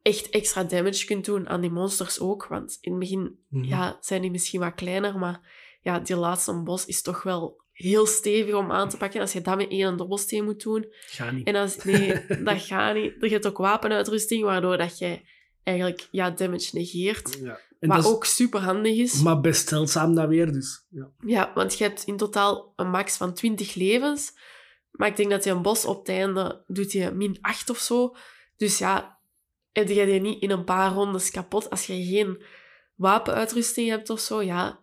[0.02, 2.48] echt extra damage kunt doen aan die monsters ook.
[2.48, 3.64] Want in het begin Mhm.
[3.64, 5.40] ja, zijn die misschien wat kleiner, maar
[5.82, 9.22] ja, die laatste bos is toch wel heel stevig om aan te pakken.
[9.22, 10.86] Als je dat met één dobbelsteen moet doen.
[10.90, 11.48] Ga niet.
[11.48, 12.14] En als, nee,
[12.44, 13.14] dat gaat niet.
[13.20, 15.22] Je hebt ook wapenuitrusting, waardoor dat je
[15.64, 17.38] eigenlijk ja, damage negeert.
[17.42, 17.60] Ja.
[17.80, 19.22] En Wat ook super handig is.
[19.22, 20.86] maar best zeldzaam dat weer, dus.
[20.90, 21.10] Ja.
[21.26, 24.32] Ja, want je hebt in totaal een max van 20 levens.
[24.92, 27.78] Maar ik denk dat je een bos op het einde doet je min 8 of
[27.78, 28.16] zo.
[28.58, 29.20] Dus ja,
[29.72, 31.70] heb je die niet in een paar rondes kapot.
[31.70, 32.44] Als je geen
[32.96, 34.80] wapenuitrusting hebt of zo, ja,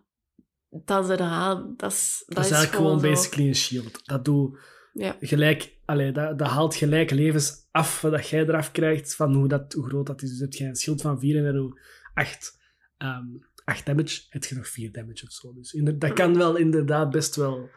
[0.85, 1.73] dan zit eraan.
[1.77, 4.05] Dat is, dat Dat is eigenlijk gewoon basically een shield.
[4.05, 4.59] Dat doe
[4.93, 9.47] Ja, gelijk, allee, dat, dat haalt gelijk levens af wat jij eraf krijgt van hoe,
[9.47, 10.29] dat, hoe groot dat is.
[10.29, 11.79] Dus heb jij een schild van 4 en hoe
[12.13, 12.59] 8,
[12.97, 13.25] ehm
[13.63, 15.53] 8 damage, heb je nog 4 damage of zo.
[15.53, 17.69] Dus dat kan wel inderdaad best wel.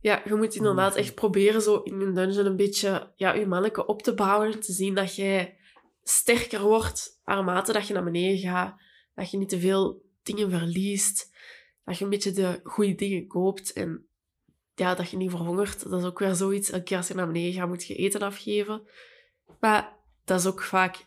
[0.00, 3.86] ja, je moet inderdaad echt proberen zo in een dungeon een beetje ja, je manneke
[3.86, 4.60] op te bouwen.
[4.60, 5.58] Te zien dat jij
[6.02, 8.80] sterker wordt naarmate dat je naar beneden gaat.
[9.14, 11.30] Dat je niet te veel dingen verliest.
[11.90, 13.72] Dat je een beetje de goede dingen koopt.
[13.72, 14.06] En
[14.74, 15.90] ja, dat je niet verhongert.
[15.90, 16.70] Dat is ook weer zoiets.
[16.70, 18.82] Elke keer als je naar beneden gaat, moet je eten afgeven.
[19.60, 21.06] Maar dat is ook vaak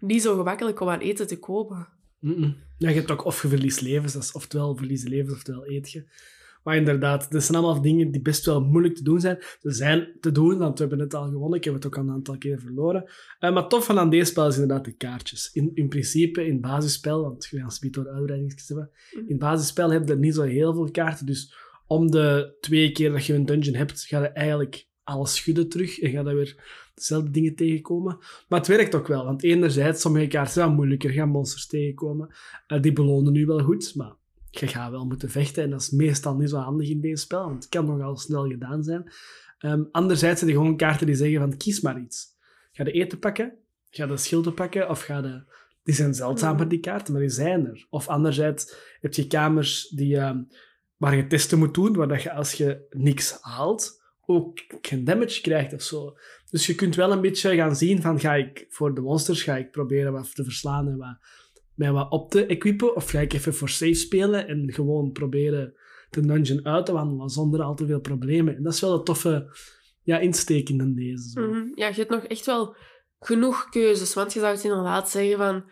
[0.00, 1.88] niet zo gemakkelijk om aan eten te komen.
[2.78, 6.04] Ja, je hebt ook of je verliest levens, is oftewel verliezen levens, oftewel eet je.
[6.66, 9.38] Maar inderdaad, dat zijn allemaal dingen die best wel moeilijk te doen zijn.
[9.60, 11.58] Ze zijn te doen, want we hebben het al gewonnen.
[11.58, 13.10] Ik heb het ook al een aantal keer verloren.
[13.38, 15.50] Eh, maar tof van aan deze spel is inderdaad de kaartjes.
[15.52, 18.90] In, in principe, in het basisspel, want we gaan speed door uitbreidingsjes hebben.
[19.10, 19.20] Mhm.
[19.20, 21.26] In het basisspel heb je niet zo heel veel kaarten.
[21.26, 21.54] Dus
[21.86, 26.00] om de twee keer dat je een dungeon hebt, ga je eigenlijk alles schudden terug.
[26.00, 26.56] En ga je weer
[26.94, 28.18] dezelfde dingen tegenkomen.
[28.48, 32.34] Maar het werkt ook wel, want enerzijds, sommige kaarten zijn moeilijker, gaan monsters tegenkomen.
[32.66, 34.14] Eh, die belonen nu wel goed, maar
[34.58, 35.62] je gaat wel moeten vechten.
[35.62, 38.48] En dat is meestal niet zo handig in deze spel, want het kan nogal snel
[38.48, 39.12] gedaan zijn.
[39.58, 42.26] Ehm, anderzijds zijn er gewoon kaarten die zeggen van kies maar iets.
[42.72, 43.52] Ga je eten pakken?
[43.90, 44.88] Ga de schilden pakken?
[44.90, 45.42] Of ga de...
[45.82, 47.86] Die zijn zeldzamer, die kaarten, maar die zijn er.
[47.90, 50.42] Of anderzijds heb je kamers die, ehm,
[50.96, 55.72] waar je testen moet doen, waar je als je niks haalt, ook geen damage krijgt
[55.72, 56.16] of zo.
[56.50, 59.56] Dus je kunt wel een beetje gaan zien van, ga ik voor de monsters, ga
[59.56, 61.18] ik proberen wat te verslaan en wat,
[61.76, 65.74] mij wat op te equipen, of ga ik even voor safe spelen en gewoon proberen
[66.10, 68.56] de dungeon uit te wandelen zonder al te veel problemen.
[68.56, 69.56] En dat is wel een toffe
[70.02, 71.40] ja, insteek in deze.
[71.40, 71.66] Mhm.
[71.74, 72.76] Ja, je hebt nog echt wel
[73.20, 74.14] genoeg keuzes.
[74.14, 75.70] Want je zou het inderdaad zeggen van...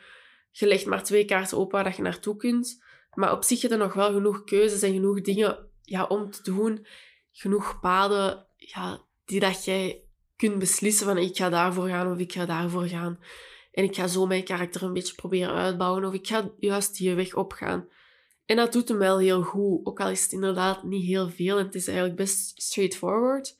[0.50, 2.82] Je legt maar twee kaarten open waar je naartoe kunt.
[3.14, 6.42] Maar op zich heb je nog wel genoeg keuzes en genoeg dingen ja, om te
[6.42, 6.86] doen.
[7.30, 10.04] Genoeg paden ja, die dat jij
[10.36, 13.18] kunt beslissen van ik ga daarvoor gaan of ik ga daarvoor gaan.
[13.74, 17.14] En ik ga zo mijn karakter een beetje proberen uitbouwen of ik ga juist die
[17.14, 17.88] weg opgaan.
[18.44, 19.86] En dat doet hem wel heel goed.
[19.86, 23.56] Ook al is het inderdaad niet heel veel en het is eigenlijk best straightforward.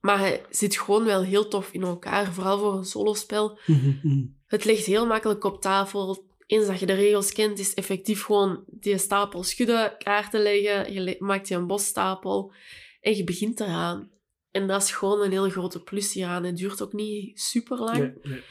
[0.00, 3.58] Maar hij zit gewoon wel heel tof in elkaar, vooral voor een solospel.
[4.46, 6.24] Het ligt heel makkelijk op tafel.
[6.46, 10.92] Eens dat je de regels kent, is effectief gewoon die stapel schudden, kaarten leggen.
[10.92, 12.52] Je maakt je een bosstapel
[13.00, 14.10] en je begint eraan.
[14.50, 16.44] En dat is gewoon een heel grote plus hieraan.
[16.44, 17.98] Het duurt ook niet super lang.
[17.98, 18.42] Nee, nee.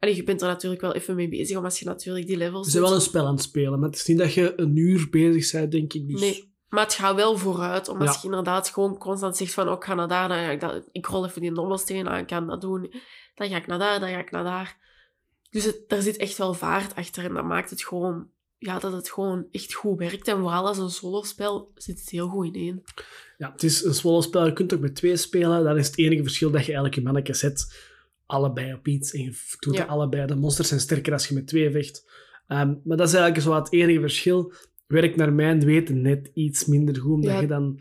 [0.00, 2.70] Allee, je bent er natuurlijk wel even mee bezig, omdat je natuurlijk die levels Ze
[2.70, 5.06] zijn wel een spel aan het spelen, maar het is niet dat je een uur
[5.10, 6.08] bezig bent, denk ik.
[6.08, 6.20] Dus...
[6.20, 7.88] Nee, maar het gaat wel vooruit.
[7.88, 8.14] Omdat Ja.
[8.20, 9.68] je inderdaad gewoon constant zegt van...
[9.68, 12.18] Oh, ik ga naar daar, dan ga ik, dat, ik rol even die dobbelsteen aan,
[12.18, 12.92] ik kan dat doen.
[13.34, 14.78] Dan ga ik naar daar, dan ga ik naar daar.
[15.50, 17.24] Dus het, daar zit echt wel vaart achter.
[17.24, 18.28] En dat maakt het gewoon...
[18.58, 20.28] Ja, dat het gewoon echt goed werkt.
[20.28, 22.84] En vooral als een solospel zit het heel goed ineen.
[23.38, 24.46] Ja, het is een solospel.
[24.46, 25.64] Je kunt ook met twee spelen.
[25.64, 27.88] Dat is het enige verschil dat je eigenlijk je mannetje zet.
[28.30, 29.12] Allebei op iets.
[29.12, 29.84] En je doet Ja.
[29.84, 30.26] allebei.
[30.26, 32.10] De monsters zijn sterker als je met twee vecht.
[32.46, 34.52] Ehm, maar dat is eigenlijk zo het enige verschil.
[34.86, 37.12] Werkt naar mijn weten net iets minder goed.
[37.12, 37.40] Omdat Ja.
[37.40, 37.80] je dan...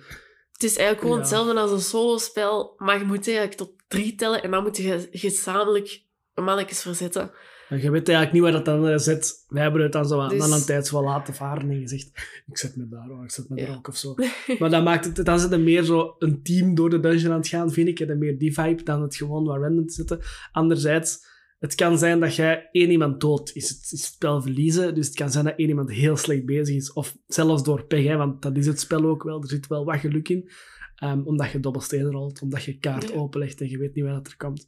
[0.51, 1.21] Het is eigenlijk gewoon Ja.
[1.21, 2.73] hetzelfde als een solospel.
[2.77, 4.43] Maar je moet eigenlijk tot drie tellen.
[4.43, 7.31] En dan moet je gezamenlijk mannetjes verzetten.
[7.69, 9.45] Je weet eigenlijk niet waar dat dan zet.
[9.47, 11.69] Wij hebben het dan zo aan, Dus- dan een tijd zo laten varen.
[11.69, 12.07] En je zegt,
[12.47, 13.65] ik zet me daar, oh, ik zet me Ja.
[13.67, 14.15] daar ook of zo.
[14.59, 17.37] Maar dan maakt het, dan zit er meer zo een team door de dungeon aan
[17.37, 17.99] het gaan, vind ik.
[17.99, 20.19] En meer die vibe dan het gewoon wat random te zetten.
[20.51, 21.27] Anderzijds,
[21.59, 24.95] het kan zijn dat jij één iemand dood is het, is het spel verliezen.
[24.95, 26.93] Dus het kan zijn dat één iemand heel slecht bezig is.
[26.93, 29.41] Of zelfs door pech, hè, want dat is het spel ook wel.
[29.41, 30.49] Er zit wel wat geluk in.
[30.95, 33.15] Ehm, omdat je dobbelstenen rolt, omdat je kaart Ja.
[33.15, 34.67] openlegt en je weet niet waar dat er komt.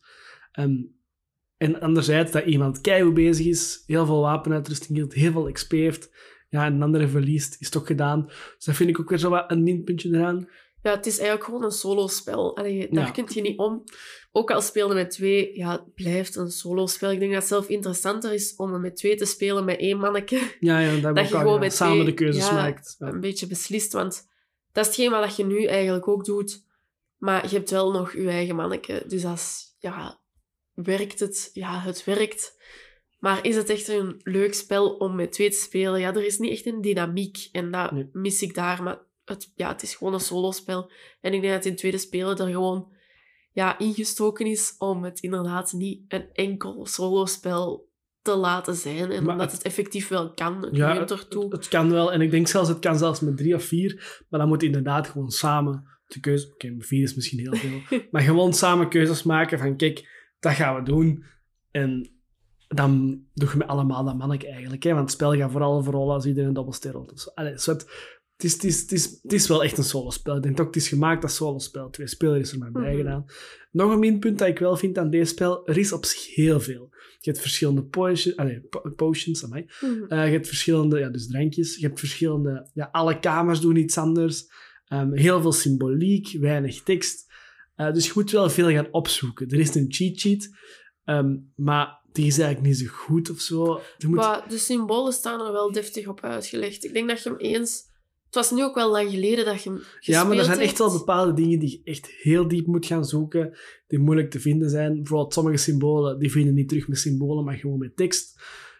[0.52, 0.76] Ehm,
[1.62, 6.10] en anderzijds dat iemand keihard bezig is, heel veel wapenuitrusting heeft, heel veel XP heeft,
[6.50, 8.26] ja, en een andere verliest, is toch gedaan.
[8.56, 10.47] Dus dat vind ik ook weer zo wat een minpuntje eraan.
[10.82, 12.58] Ja, het is eigenlijk gewoon een solospel.
[12.58, 13.12] Allee, daar Ja.
[13.12, 13.84] kun je niet om.
[14.32, 17.12] Ook al speelde met twee, ja, het blijft een solospel.
[17.12, 19.97] Ik denk dat het zelf interessanter is om het met twee te spelen met één
[19.97, 20.39] manneke.
[20.60, 22.95] Ja, ja dat, Dat je gewoon met samen twee- de keuzes ja, maakt.
[23.00, 23.08] Ja.
[23.08, 24.28] Een beetje beslist, want
[24.71, 26.63] dat is hetgeen wat je nu eigenlijk ook doet.
[27.17, 29.04] Maar je hebt wel nog je eigen manneke.
[29.08, 30.20] Dus als, ja,
[30.73, 31.49] werkt het?
[31.53, 32.60] Ja, het werkt.
[33.19, 35.99] Maar is het echt een leuk spel om met twee te spelen?
[35.99, 37.49] Ja, er is niet echt een dynamiek.
[37.51, 38.10] En dat Nee.
[38.12, 38.84] mis ik daar.
[38.84, 40.91] Maar het, ja, het is gewoon een solospel.
[41.21, 42.93] En ik denk dat in het tweede spelen er gewoon
[43.53, 47.89] ja, ingestoken is om het inderdaad niet een enkel solospel
[48.21, 49.12] te laten zijn.
[49.12, 50.65] En Maar omdat het- het effectief wel kan.
[50.65, 51.43] Het Ja, het, ertoe.
[51.43, 52.12] het- het kan wel.
[52.13, 54.23] En ik denk zelfs, het kan zelfs met drie of vier.
[54.29, 56.51] Maar dan moet je inderdaad gewoon samen de keuze...
[56.53, 57.81] Oké, met vier is misschien heel veel.
[58.12, 61.23] maar gewoon samen keuzes maken van, kijk, dat gaan we doen.
[61.71, 62.10] En
[62.67, 64.84] dan doe je met allemaal dat manneke eigenlijk.
[64.84, 64.89] Hè?
[64.89, 67.10] Want het spel gaat vooral voor rollen als iedereen dobbelsteen rolt.
[67.10, 67.82] Dus, allee, zo het,
[68.36, 70.36] het, is, het, is, het, is, het is wel echt een solospel.
[70.36, 71.89] Ik denk ook, het is gemaakt als solospel.
[71.89, 72.97] Twee spelers is er maar bij Mhm.
[72.97, 73.25] gedaan.
[73.71, 76.60] Nog een minpunt dat ik wel vind aan deze spel, er is op zich heel
[76.60, 76.89] veel.
[77.19, 79.65] Je hebt verschillende potions, allee, po- potions amai.
[80.08, 81.75] Eh, je hebt verschillende, ja, dus drankjes.
[81.75, 84.45] Je hebt verschillende, ja, alle kamers doen iets anders.
[84.86, 87.31] Ehm, heel veel symboliek, weinig tekst.
[87.88, 89.48] Eh, dus je moet wel veel gaan opzoeken.
[89.50, 90.50] Er is een cheat sheet,
[91.04, 93.82] ehm, maar die is eigenlijk niet zo goed of zo.
[94.08, 96.84] Moet, Maar de symbolen staan er wel deftig op uitgelegd.
[96.86, 97.89] Ik denk dat je hem eens...
[98.26, 100.78] Het was nu ook wel lang geleden dat je hem ja, maar er zijn echt
[100.78, 104.70] wel bepaalde dingen die je echt heel diep moet gaan zoeken, die moeilijk te vinden
[104.70, 104.94] zijn.
[104.94, 108.36] Bijvoorbeeld sommige symbolen, die vind je niet terug met symbolen, maar gewoon met tekst.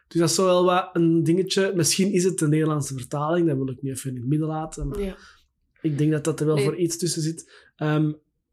[0.08, 1.72] Dus dat is zo wel wat een dingetje.
[1.76, 4.88] Misschien is het de Nederlandse vertaling, dat wil ik nu even in het midden laten.
[4.88, 5.16] Maar Ja.
[5.82, 6.64] Ik denk dat dat er wel Nee.
[6.64, 7.52] voor iets tussen zit.
[7.76, 8.12] Ehm,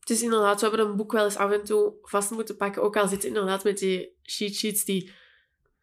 [0.08, 2.82] Het is inderdaad, we hebben een boek wel eens af en toe vast moeten pakken.
[2.82, 5.10] Ook al zit het inderdaad met die cheat sheets die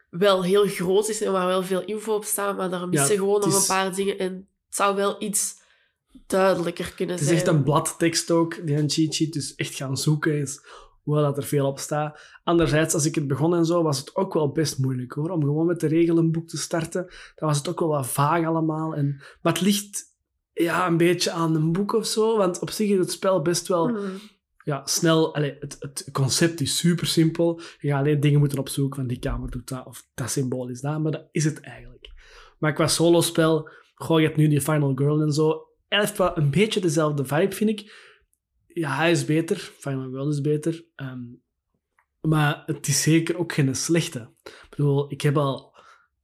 [0.09, 3.39] wel heel groot is en waar wel veel info op staat, maar daar missen gewoon
[3.39, 4.19] nog is- een paar dingen.
[4.19, 4.33] En
[4.65, 5.61] het zou wel iets
[6.27, 7.39] duidelijker kunnen het is zijn.
[7.39, 9.33] echt een bladtekst ook, die een cheat sheet.
[9.33, 10.59] Dus echt gaan zoeken is,
[11.03, 12.19] hoewel dat er veel op staat.
[12.43, 15.29] Anderzijds, als ik het begon en zo, was het ook wel best moeilijk hoor.
[15.29, 17.03] Om gewoon met de regelenboek te starten.
[17.35, 18.95] Dan was het ook wel wat vaag allemaal.
[18.95, 20.13] En, maar het ligt
[20.63, 22.37] ja, een beetje aan een boek of zo.
[22.37, 24.15] Want op zich is het spel best wel Mhm.
[24.63, 25.35] ja, snel.
[25.35, 27.61] Allee, het, het concept is super simpel.
[27.79, 30.81] Je gaat alleen dingen moeten opzoeken van die kamer doet dat of dat symbool is
[30.81, 30.99] dat.
[30.99, 32.09] Maar dat is het eigenlijk.
[32.59, 35.67] Maar qua solospel, gooi je hebt nu die Final Girl en zo.
[35.87, 38.13] Hij heeft wel een beetje dezelfde vibe, vind ik.
[38.67, 39.57] Ja, hij is beter.
[39.57, 40.85] Final Girl is beter.
[40.95, 41.23] Ehm,
[42.21, 44.29] maar het is zeker ook geen slechte.
[44.43, 45.73] Ik bedoel, ik heb al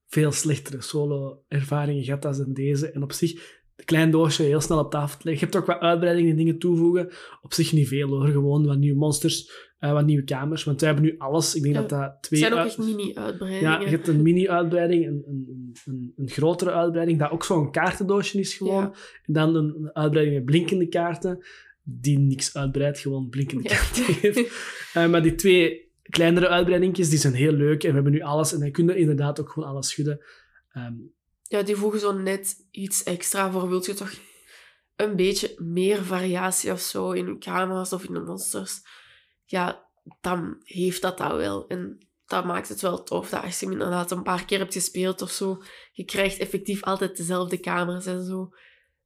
[0.08, 2.92] veel slechtere solo-ervaringen gehad dan deze.
[2.92, 5.48] En op zich, een klein doosje heel snel op tafel te leggen.
[5.48, 7.10] Je hebt ook wat uitbreidingen en dingen toevoegen.
[7.42, 8.28] Op zich niet veel hoor.
[8.28, 10.64] Gewoon wat nieuwe monsters, eh, wat nieuwe kamers.
[10.64, 11.56] Want wij hebben nu alles.
[11.56, 12.40] Ik denk Ja, dat dat Het twee...
[12.40, 13.70] zijn ook echt mini-uitbreidingen.
[13.72, 18.40] ja, je hebt een mini-uitbreiding, een, een, een, een grotere uitbreiding, dat ook zo'n kaartendoosje
[18.40, 18.82] is gewoon.
[18.82, 18.94] Ja.
[19.26, 21.46] En dan een uitbreiding met blinkende kaarten,
[21.84, 23.70] die niks uitbreidt, gewoon blinkende Ja.
[23.76, 24.50] kaarten heeft.
[24.94, 27.84] Eh, maar die twee kleinere uitbreidingjes, die zijn heel leuk.
[27.84, 28.54] En we hebben nu alles.
[28.54, 30.20] En dan kun je inderdaad ook gewoon alles schudden.
[30.72, 30.94] Ehm,
[31.52, 33.70] Ja, die voegen zo net iets extra voor.
[33.70, 34.12] Wilt je toch
[34.96, 38.82] een beetje meer variatie of zo in de kamers of in de monsters?
[39.46, 39.90] ja,
[40.22, 41.68] dan heeft dat dat wel.
[41.68, 44.74] En dat maakt het wel tof dat als je hem inderdaad een paar keer hebt
[44.74, 45.62] gespeeld of zo,
[45.92, 48.50] je krijgt effectief altijd dezelfde kamers en zo,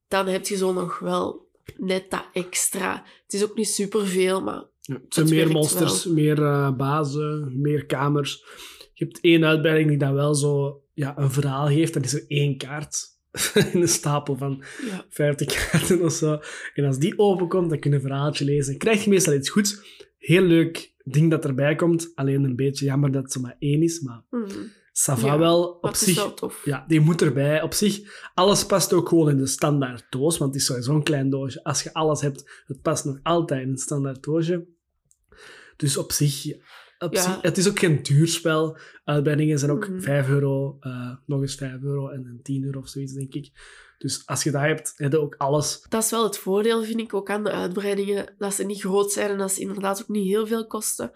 [0.07, 3.03] dan heb je zo nog wel net dat extra.
[3.23, 6.13] Het is ook niet superveel, maar Ja, het zijn Het meer monsters, wel.
[6.13, 8.43] meer eh, bazen, meer kamers.
[8.93, 11.93] Je hebt één uitbreiding die dan wel zo ja, een verhaal geeft.
[11.93, 13.03] Dan is er één kaart
[13.73, 15.05] in een stapel van ja.
[15.09, 16.39] 50 kaarten of zo.
[16.73, 18.69] En als die openkomt, dan kun je een verhaaltje lezen.
[18.69, 19.79] Dan krijg je meestal iets goeds.
[20.17, 22.11] Heel leuk ding dat erbij komt.
[22.15, 23.99] Alleen een beetje jammer dat het maar één is.
[23.99, 24.49] Maar Mhm.
[24.91, 26.15] ça va Ja, wel op zich.
[26.15, 26.65] wel tof.
[26.65, 27.61] Ja, die moet erbij.
[27.61, 31.03] Op zich, alles past ook gewoon in de standaard doos, want het is sowieso een
[31.03, 31.63] klein doosje.
[31.63, 34.65] Als je alles hebt, het past nog altijd in een standaard doosje.
[35.77, 36.45] Dus op zich,
[37.09, 38.77] ja, het is ook geen duur spel.
[39.03, 39.99] Uitbreidingen zijn ook Mhm.
[40.01, 43.51] 5 euro, eh, nog eens 5 euro en een 10 euro of zoiets, denk ik.
[43.97, 45.85] Dus als je dat hebt, heb je ook alles.
[45.89, 48.35] Dat is wel het voordeel, vind ik, ook aan de uitbreidingen.
[48.37, 51.11] Dat ze niet groot zijn en dat ze inderdaad ook niet heel veel kosten.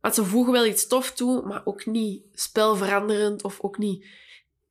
[0.00, 4.06] Want ze voegen wel iets tof toe, maar ook niet spelveranderend of ook niet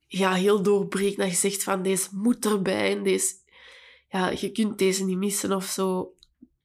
[0.06, 3.34] ja, heel doorbrekend dat je zegt van deze moet erbij en deze...
[4.08, 6.14] Ja, je kunt deze niet missen of zo.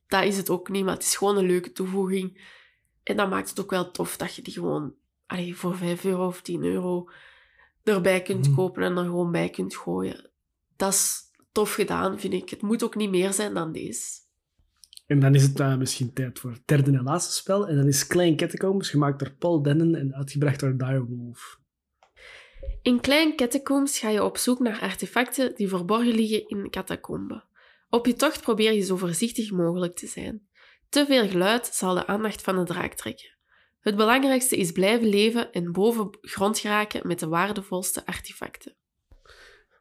[0.08, 2.58] Dat is het ook niet, maar het is gewoon een leuke toevoeging.
[3.10, 4.94] En dat maakt het ook wel tof dat je die gewoon
[5.26, 7.10] allee, voor 5 euro of 10 euro
[7.84, 8.56] erbij kunt Mhm.
[8.56, 10.30] kopen en er gewoon bij kunt gooien.
[10.76, 12.50] Dat is tof gedaan, vind ik.
[12.50, 14.20] Het moet ook niet meer zijn dan deze.
[15.08, 17.68] En dan is het eh, misschien tijd voor het derde en laatste spel.
[17.68, 21.60] En dat is Klein Catacombs, gemaakt door Paul Dennen en uitgebracht door Direwolf.
[22.82, 27.44] In Klein Catacombs ga je op zoek naar artefacten die verborgen liggen in catacomben.
[27.90, 30.48] Op je tocht probeer je zo voorzichtig mogelijk te zijn.
[30.90, 33.38] Te veel geluid zal de aandacht van de draak trekken.
[33.80, 38.76] Het belangrijkste is blijven leven en boven grond geraken met de waardevolste artefacten.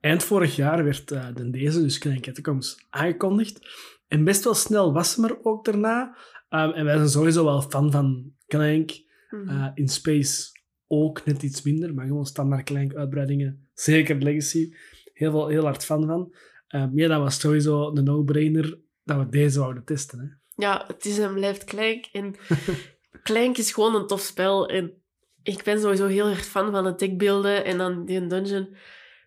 [0.01, 3.61] Eind vorig jaar werd eh, de deze, dus Klein Catacombs, aangekondigd.
[4.09, 6.17] En best wel snel was hem er ook daarna.
[6.51, 8.91] Um, en wij zijn sowieso wel fan van Clank.
[9.31, 9.49] Mhm.
[9.49, 10.51] Uh, in Space
[10.87, 13.69] ook net iets minder, maar gewoon standaard Clank uitbreidingen.
[13.75, 14.73] Zeker Legacy.
[15.13, 16.35] Heel, veel, heel hard fan van.
[16.69, 20.19] Um, ja, dat was sowieso de no-brainer dat we deze wouden testen.
[20.19, 20.27] Hè.
[20.59, 22.07] Ja, het is en blijft Clank.
[22.13, 22.37] En
[23.23, 24.69] Clank is gewoon een tof spel.
[24.69, 25.03] En
[25.43, 28.77] ik ben sowieso heel erg fan van het deckbeelden en dan die dungeon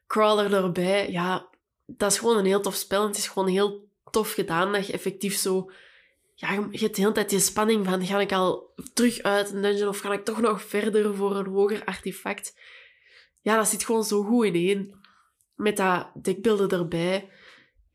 [0.07, 1.11] crawler erbij.
[1.11, 1.49] Ja,
[1.85, 3.01] dat is gewoon een heel tof spel.
[3.01, 5.71] En het is gewoon heel tof gedaan dat je effectief zo...
[6.35, 9.61] Ja, je hebt de hele tijd die spanning van, ga ik al terug uit een
[9.61, 12.57] dungeon of ga ik toch nog verder voor een hoger artefact?
[13.41, 14.95] Ja, dat zit gewoon zo goed ineen.
[15.55, 17.29] Met dat dekbeelden erbij.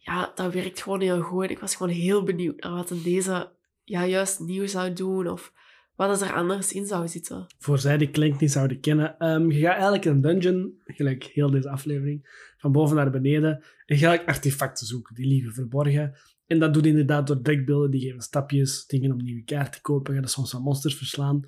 [0.07, 1.51] Ja, dat werkt gewoon heel goed.
[1.51, 3.53] Ik was gewoon heel benieuwd naar wat deze
[3.85, 5.53] ja, juist nieuw zou doen of
[5.95, 7.47] wat er anders in zou zitten.
[7.59, 9.27] Voor zij die Clank niet zouden kennen.
[9.31, 13.51] Um, je gaat eigenlijk een dungeon, gelijk heel deze aflevering, van boven naar beneden.
[13.51, 13.63] En
[13.97, 16.15] gaat eigenlijk artefacten zoeken, die liggen verborgen.
[16.47, 20.15] En dat doet inderdaad door dekbeelden, die geven stapjes, dingen om nieuwe kaarten te kopen,
[20.15, 21.45] je gaat soms wat monsters verslaan.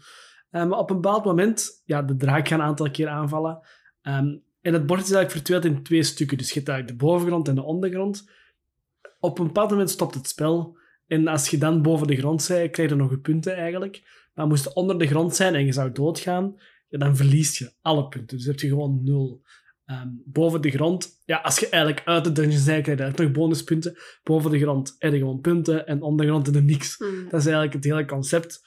[0.51, 3.61] Um, maar op een bepaald moment, ja, de draak gaat een aantal keer aanvallen.
[4.03, 6.39] Um, en het bord is eigenlijk verdeeld in twee stukken.
[6.39, 8.37] Dus je hebt eigenlijk de bovengrond en de ondergrond.
[9.21, 10.79] Op een bepaald moment stopt het spel.
[11.07, 14.03] En als je dan boven de grond bent, krijg je nog je punten eigenlijk.
[14.35, 16.55] Maar moest je onder de grond zijn en je zou doodgaan,
[16.89, 18.37] ja, dan verliest je alle punten.
[18.37, 19.43] Dus heb je gewoon nul.
[19.87, 23.19] Um, boven de grond, ja, als je eigenlijk uit de dungeon bent, krijg je eigenlijk
[23.19, 23.97] nog bonuspunten.
[24.23, 26.97] Boven de grond heb je gewoon punten en onder de grond heb je niks.
[26.97, 27.25] Hmm.
[27.29, 28.67] Dat is eigenlijk het hele concept.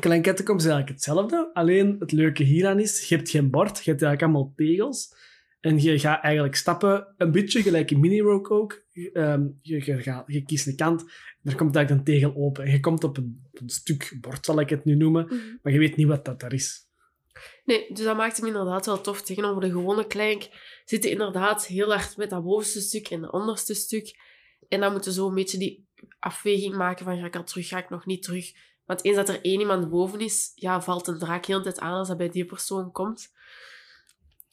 [0.00, 3.90] Klein Catacombs is eigenlijk hetzelfde, alleen het leuke hieraan is, je hebt geen bord, je
[3.90, 5.14] hebt eigenlijk allemaal tegels.
[5.60, 8.82] En je gaat eigenlijk stappen, een beetje gelijk in Mini-Rogue ook.
[9.12, 11.00] Um, je, je, gaat, je kiest een kant,
[11.42, 12.64] er komt eigenlijk een tegel open.
[12.64, 15.36] En je komt op een, stuk bord, zal ik het nu noemen, Mhm.
[15.62, 16.88] maar je weet niet wat dat daar is.
[17.64, 19.22] Nee, dus dat maakt hem inderdaad wel tof.
[19.22, 20.48] Tegenover de gewone Clank
[20.84, 24.18] zitten inderdaad heel hard met dat bovenste stuk en dat onderste stuk.
[24.68, 25.86] En dan moeten we zo een beetje die
[26.18, 28.52] afweging maken van ga ik al terug, ga ik nog niet terug.
[28.84, 31.78] Want eens dat er één iemand boven is, ja, valt een draak heel de tijd
[31.78, 33.32] aan als dat bij die persoon komt.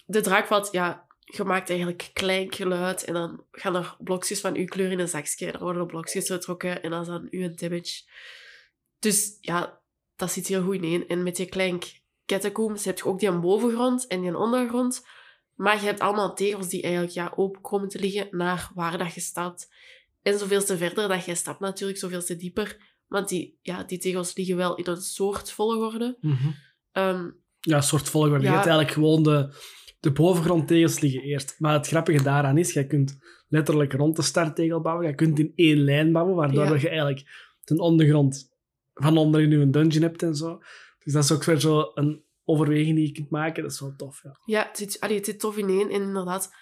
[0.08, 4.65] De draak ja, je maakt eigenlijk klein geluid en dan gaan er blokjes van uw
[4.65, 5.46] kleur in een zakje.
[5.46, 8.04] En dan worden er blokjes getrokken en dat is dan uw damage.
[9.00, 9.81] Dus ja,
[10.15, 11.08] dat zit heel goed in.
[11.08, 11.79] En met die klein
[12.25, 15.06] catacombs heb je ook die aan bovengrond en die aan ondergrond.
[15.54, 19.13] Maar je hebt allemaal tegels die eigenlijk ja, open komen te liggen naar waar dat
[19.13, 19.69] je staat.
[20.21, 22.77] En zoveel te verder dat je stapt natuurlijk, zoveel te dieper.
[23.08, 26.17] Want die, ja, die tegels liggen wel in een soort volgorde.
[26.21, 26.56] Mm -hmm.
[27.04, 28.44] um, ja, een soort volgorde.
[28.44, 28.50] Ja.
[28.50, 29.54] Je hebt eigenlijk gewoon de,
[30.00, 31.56] de bovengrondtegels liggen eerst.
[31.60, 33.17] Maar het grappige daaraan is, je kunt
[33.48, 35.08] letterlijk rond de starttegel bouwen.
[35.08, 36.75] Je kunt in één lijn bouwen, waardoor ja.
[36.75, 38.50] je eigenlijk ten ondergrond
[38.93, 40.62] van onder in je dungeon hebt en zo.
[41.04, 43.63] Dus dat is ook weer zo een overweging die je kunt maken.
[43.63, 44.39] Dat is wel tof, ja.
[44.45, 45.91] Ja, het zit, allee, het zit tof ineen.
[45.91, 46.54] En inderdaad,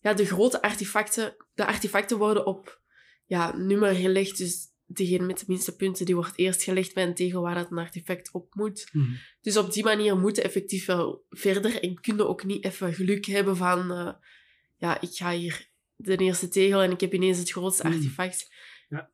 [0.00, 1.36] ja, de grote artefacten...
[1.54, 2.80] De artefacten worden op
[3.24, 4.38] ja, nummer gelegd.
[4.38, 7.70] Dus degene met de minste punten, die wordt eerst gelegd bij een tegel waar dat
[7.70, 8.88] een artefact op moet.
[8.92, 9.12] Mhm.
[9.40, 13.56] Dus op die manier moeten effectief wel verder en kunnen ook niet even geluk hebben
[13.56, 14.12] van, eh,
[14.76, 17.92] ja, ik ga hier de eerste tegel en ik heb ineens het grootste Mm.
[17.92, 18.52] artefact.
[18.88, 19.10] Ja.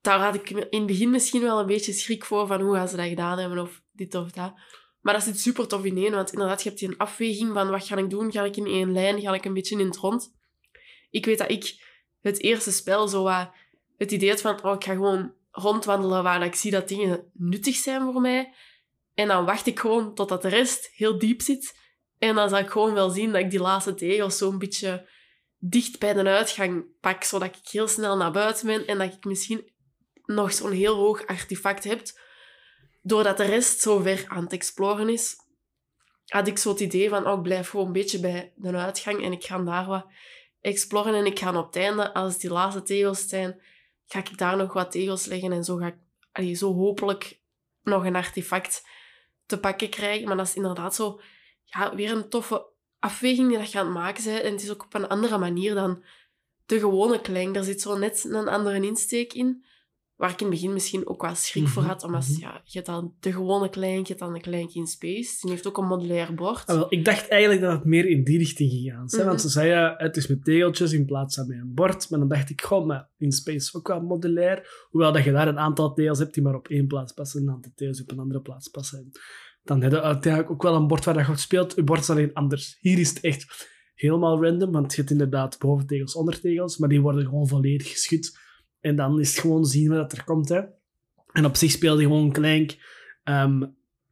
[0.00, 2.88] Daar had ik in het begin misschien wel een beetje schrik voor van hoe gaan
[2.88, 4.54] ze dat gedaan hebben of dit of dat.
[5.00, 7.70] Maar dat zit super tof in één, want inderdaad, je hebt die een afweging van
[7.70, 8.32] wat ga ik doen?
[8.32, 9.20] Ga ik in één lijn?
[9.20, 10.34] Ga ik een beetje in het rond?
[11.10, 11.74] Ik weet dat ik
[12.20, 13.50] het eerste spel zo wat
[14.02, 18.02] het idee van, oh, ik ga gewoon rondwandelen waar ik zie dat dingen nuttig zijn
[18.02, 18.54] voor mij.
[19.14, 21.80] En dan wacht ik gewoon totdat de rest heel diep zit.
[22.18, 25.08] En dan zal ik gewoon wel zien dat ik die laatste tegels zo'n beetje
[25.58, 29.24] dicht bij de uitgang pak, zodat ik heel snel naar buiten ben en dat ik
[29.24, 29.72] misschien
[30.24, 32.02] nog zo'n heel hoog artefact heb.
[33.02, 35.36] Doordat de rest zo ver aan het exploren is,
[36.26, 39.24] had ik zo het idee van, oh, ik blijf gewoon een beetje bij de uitgang
[39.24, 40.06] en ik ga daar wat
[40.60, 41.14] exploren.
[41.14, 43.62] En ik ga op het einde, als die laatste tegels zijn,
[44.06, 45.86] ga ik daar nog wat tegels leggen en zo ga
[46.32, 47.40] ik zo hopelijk
[47.82, 48.86] nog een artefact
[49.46, 50.28] te pakken krijgen.
[50.28, 51.20] Maar dat is inderdaad zo,
[51.64, 52.66] ja, weer een toffe
[52.98, 54.42] afweging die dat je aan maken bent.
[54.42, 56.04] En het is ook op een andere manier dan
[56.66, 57.56] de gewone klank.
[57.56, 59.64] Er zit zo net een andere insteek in.
[60.22, 62.04] Waar ik in het begin misschien ook wel schrik voor Mhm, had.
[62.04, 62.40] Omdat mhm.
[62.40, 65.38] ja, je hebt dan de gewone klank, je hebt dan de klank in space.
[65.40, 66.66] Die heeft ook een modulair bord.
[66.66, 69.04] Ah, wel, ik dacht eigenlijk dat het meer in die richting ging gaan.
[69.04, 69.26] Mhm.
[69.26, 72.10] Want ze zeiden, het is met tegeltjes in plaats van met een bord.
[72.10, 74.86] Maar dan dacht ik, goh, maar in Space ook wel modulair.
[74.90, 77.46] Hoewel dat je daar een aantal tegels hebt die maar op één plaats passen en
[77.46, 79.10] een aantal tegels op een andere plaats passen.
[79.62, 81.74] Dan heb je uiteindelijk ook wel een bord waar je goed speelt.
[81.74, 82.76] Je bord is alleen anders.
[82.80, 87.24] Hier is het echt helemaal random, want je hebt inderdaad boventegels, ondertegels, maar die worden
[87.24, 88.40] gewoon volledig geschud.
[88.82, 90.48] En dan is het gewoon zien wat er komt.
[90.48, 90.60] Hè.
[91.32, 92.76] En op zich speel je gewoon Clank.
[93.24, 93.64] Ehm,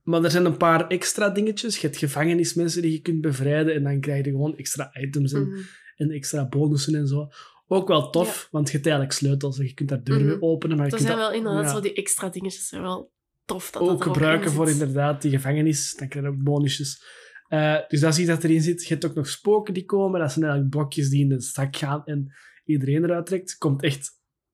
[0.03, 1.75] maar er zijn een paar extra dingetjes.
[1.79, 5.49] Je hebt gevangenismensen die je kunt bevrijden en dan krijg je gewoon extra items en,
[5.49, 5.61] Mhm.
[5.97, 7.29] en extra bonussen en zo.
[7.67, 10.77] Ook wel tof, want je hebt eigenlijk sleutels en je kunt daar deuren mee openen.
[10.77, 12.69] Maar je kunt zijn dat wel inderdaad ja, zo die extra dingetjes.
[12.69, 13.13] zijn wel
[13.45, 15.95] tof dat dat ook gebruiken voor inderdaad die gevangenis.
[15.97, 17.05] Dan krijg je ook bonusjes.
[17.49, 18.83] Eh, dus dat is iets dat erin zit.
[18.83, 20.21] Je hebt ook nog spoken die komen.
[20.21, 22.33] Dat zijn eigenlijk blokjes die in de zak gaan en
[22.65, 23.57] iedereen eruit trekt.
[23.59, 24.11] Komt echt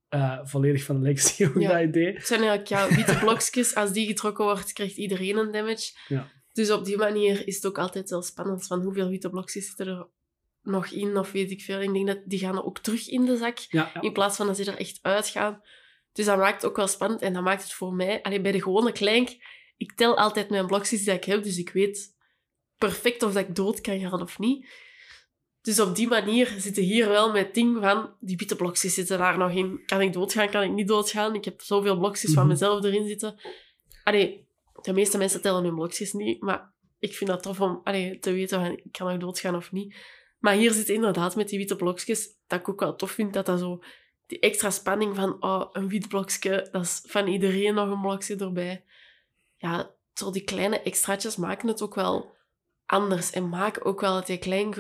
[0.09, 1.73] eh, volledig van de Legacy, ook Ja.
[1.73, 2.13] dat idee.
[2.13, 3.75] Het zijn eigenlijk ja, witte blokjes.
[3.75, 5.93] Als die getrokken wordt, krijgt iedereen een damage.
[6.09, 6.31] Ja.
[6.53, 9.87] Dus op die manier is het ook altijd wel spannend van hoeveel witte blokjes zitten
[9.87, 10.07] er
[10.63, 11.81] nog in, of weet ik veel.
[11.81, 14.57] Ik denk dat die gaan ook terug in de zak, Ja, in plaats van dat
[14.57, 15.63] ze er echt uitgaan.
[16.13, 18.23] Dus dat maakt het ook wel spannend en dat maakt het voor mij...
[18.23, 19.29] Allee, bij de gewone klank,
[19.77, 22.15] ik tel altijd mijn blokjes die ik heb, dus ik weet
[22.77, 24.67] perfect of dat ik dood kan gaan of niet.
[25.67, 29.39] Dus op die manier zitten hier wel met ding van, die witte blokjes zitten daar
[29.39, 29.83] nog in.
[29.87, 31.35] Kan ik doodgaan, kan ik niet doodgaan?
[31.35, 32.53] Ik heb zoveel blokjes van Mhm.
[32.53, 33.41] mezelf erin zitten.
[34.05, 34.49] Allee,
[34.83, 38.33] de meeste mensen tellen hun blokjes niet, maar ik vind dat tof om allee, te
[38.33, 39.97] weten van, ik kan nog doodgaan of niet.
[40.39, 43.47] Maar hier zit inderdaad met die witte blokjes, dat ik ook wel tof vind, dat
[43.47, 43.83] dat zo...
[44.27, 48.37] Die extra spanning van, oh, een wit blokje, dat is van iedereen nog een blokje
[48.37, 48.85] erbij.
[49.57, 52.35] Ja, zo die kleine extraatjes maken het ook wel
[52.87, 53.31] anders.
[53.31, 54.75] En maken ook wel dat die klein,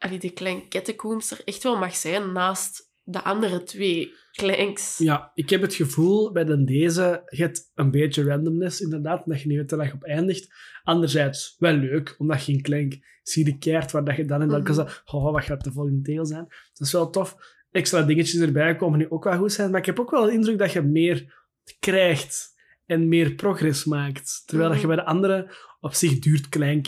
[0.00, 4.98] allee, die klein kettenkoemster echt wel mag zijn naast de andere twee klanks.
[4.98, 9.40] Ja, ik heb het gevoel bij de deze, je hebt een beetje randomness inderdaad, dat
[9.40, 10.48] je niet weet waar je op eindigt.
[10.82, 14.48] Anderzijds wel leuk, omdat je in Clank zie je keert waar dat je dan en
[14.48, 14.84] dan kan Mhm.
[14.86, 16.44] zeggen, oh, wat gaat de volgende deel zijn?
[16.74, 17.36] Dat is wel tof.
[17.70, 20.32] Extra dingetjes erbij komen die ook wel goed zijn, maar ik heb ook wel de
[20.32, 21.34] indruk dat je meer
[21.80, 24.42] krijgt en meer progress maakt.
[24.46, 24.96] Terwijl dat je Mhm.
[24.96, 26.86] bij de andere, op zich duurt Clank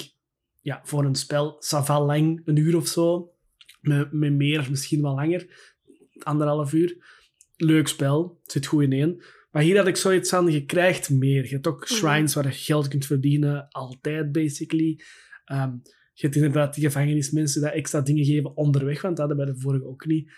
[0.63, 3.33] ja, voor een spel, ça va lang, een uur of zo.
[3.81, 5.71] Met, met meer, misschien wel langer.
[6.19, 6.97] Anderhalf uur
[7.57, 9.23] leuk spel, zit goed in één.
[9.51, 11.45] Maar hier had ik zoiets van, je krijgt meer.
[11.45, 11.95] Je hebt ook Mhm.
[11.95, 15.01] shrines waar je geld kunt verdienen, altijd basically.
[15.45, 15.73] Ehm,
[16.15, 19.61] je hebt inderdaad die gevangenismensen die extra dingen geven onderweg, want dat hadden bij de
[19.61, 20.31] vorige ook niet.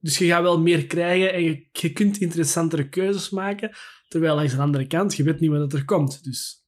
[0.00, 3.70] Dus je gaat wel meer krijgen en je, je kunt interessantere keuzes maken.
[4.08, 6.24] Terwijl langs de andere kant, je weet niet wat er komt.
[6.24, 6.64] Dus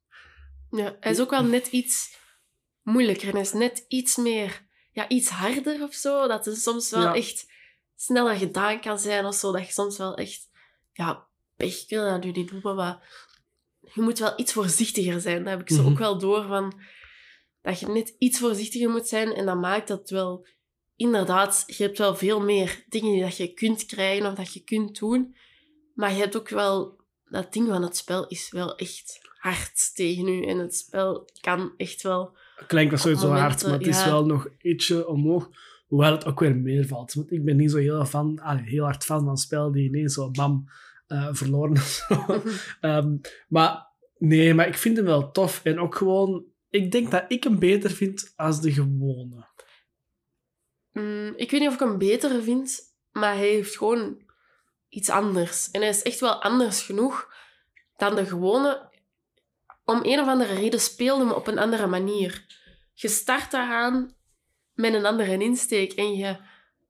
[0.70, 2.16] Ja, hij is ook wel net iets
[2.82, 3.34] moeilijker.
[3.34, 4.66] En is net iets meer...
[4.92, 6.28] Ja, iets harder of zo.
[6.28, 7.14] Dat het soms wel Ja.
[7.14, 7.50] echt
[7.96, 9.52] sneller gedaan kan zijn of zo.
[9.52, 10.50] Dat je soms wel echt...
[10.92, 11.26] Ja,
[11.56, 13.20] pech, ik wil dat nu niet noemen, maar...
[13.94, 15.38] Je moet wel iets voorzichtiger zijn.
[15.44, 15.90] Dat heb ik zo Mhm.
[15.90, 16.80] ook wel door van...
[17.62, 19.32] Dat je net iets voorzichtiger moet zijn.
[19.32, 20.46] En dat maakt dat wel...
[20.96, 24.60] Inderdaad, je hebt wel veel meer dingen die dat je kunt krijgen of dat je
[24.64, 25.36] kunt doen.
[25.94, 27.00] Maar je hebt ook wel...
[27.24, 30.46] Dat ding van het spel is wel echt hard tegen u.
[30.46, 32.36] En het spel kan echt wel...
[32.66, 34.10] Klank was sowieso Momenten, hard, maar het is ja.
[34.10, 35.50] wel nog ietsje omhoog.
[35.86, 37.12] Hoewel het ook weer meevalt.
[37.12, 40.14] Want ik ben niet zo heel, fan, allee, heel hard fan van spel die ineens
[40.14, 40.68] zo bam
[41.06, 41.76] eh, verloren.
[42.80, 43.16] Ehm,
[43.48, 43.86] maar
[44.18, 45.60] nee, maar ik vind hem wel tof.
[45.64, 49.46] En ook gewoon, ik denk dat ik hem beter vind als de gewone.
[50.92, 52.80] Mm, ik weet niet of ik hem beter vind,
[53.10, 54.22] maar hij heeft gewoon
[54.88, 55.70] iets anders.
[55.70, 57.34] En hij is echt wel anders genoeg
[57.96, 58.90] dan de gewone.
[59.84, 62.44] Om een of andere reden speelde me op een andere manier.
[62.92, 64.14] Je start daaraan
[64.74, 66.36] met een andere insteek en je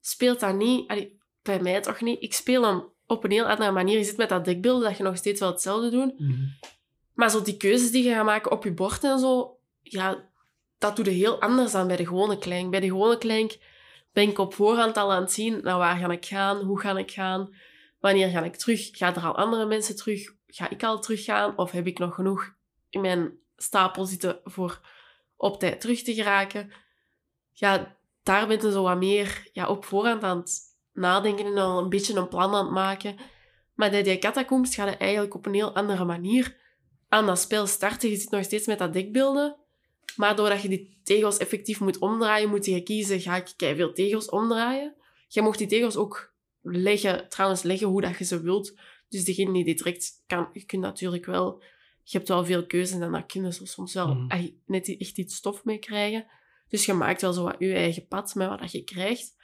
[0.01, 0.89] speelt dat niet...
[0.91, 2.23] allee, bij mij toch niet.
[2.23, 3.99] Ik speel hem op een heel andere manier.
[3.99, 6.19] Je zit met dat dekbeeld dat je nog steeds wel hetzelfde doet.
[6.19, 6.43] Mhm.
[7.15, 10.31] Maar zo die keuzes die je gaat maken op je bord en zo, ja,
[10.79, 12.71] dat doe je heel anders dan bij de gewone klank.
[12.71, 13.57] Bij de gewone klank
[14.13, 16.99] ben ik op voorhand al aan het zien, naar waar ga ik gaan, hoe ga
[16.99, 17.55] ik gaan,
[18.01, 21.71] wanneer ga ik terug, gaan er al andere mensen terug, ga ik al teruggaan of
[21.71, 22.53] heb ik nog genoeg
[22.93, 24.81] in mijn stapel zitten voor
[25.37, 26.73] op tijd terug te geraken.
[27.53, 30.61] Ja, daar ben je zo wat meer ja, op voorhand aan het
[30.93, 33.17] nadenken en al een beetje een plan aan het maken.
[33.75, 36.57] Maar bij die catacombs gaat je eigenlijk op een heel andere manier
[37.09, 38.11] aan dat spel starten.
[38.11, 39.57] Je zit nog steeds met dat dekbeelden.
[40.17, 44.29] Maar doordat je die tegels effectief moet omdraaien, moet je kiezen, ga ik veel tegels
[44.29, 44.95] omdraaien?
[45.29, 48.75] Je mocht die tegels ook leggen, trouwens leggen hoe dat je ze wilt.
[49.09, 51.63] Dus degene die dit trekt, kan, je kunt natuurlijk wel...
[52.05, 54.49] Je hebt wel veel keuzes en dan kun je zo soms wel Mhm.
[54.67, 56.27] net echt iets stof mee krijgen.
[56.69, 59.35] Dus je maakt wel zo wat je eigen pad met wat dat je krijgt.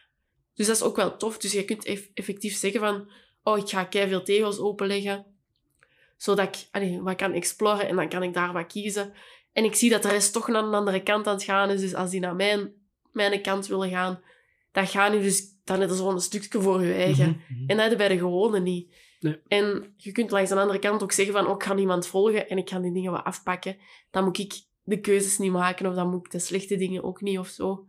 [0.55, 1.39] Dus dat is ook wel tof.
[1.39, 3.11] Dus je kunt eff- effectief zeggen van...
[3.43, 5.27] Oh, ik ga veel tegels openleggen.
[6.17, 9.13] Zodat ik allee, wat kan exploren en dan kan ik daar wat kiezen.
[9.53, 11.81] En ik zie dat de rest toch naar een andere kant aan het gaan is.
[11.81, 12.73] Dus als die naar mijn,
[13.13, 14.21] mijn kant willen gaan,
[14.73, 15.57] dan gaan die dus...
[15.65, 17.29] Dan er zo'n stukje voor je eigen.
[17.29, 17.71] Mhm, mhm.
[17.71, 18.95] En dat heb je bij de gewone niet.
[19.21, 19.41] Nee.
[19.49, 21.47] En je kunt langs de andere kant ook zeggen van...
[21.47, 23.77] Oh, ik ga iemand volgen en ik ga die dingen wat afpakken.
[24.11, 27.21] Dan moet ik de keuzes niet maken of dan moet ik de slechte dingen ook
[27.21, 27.87] niet of zo.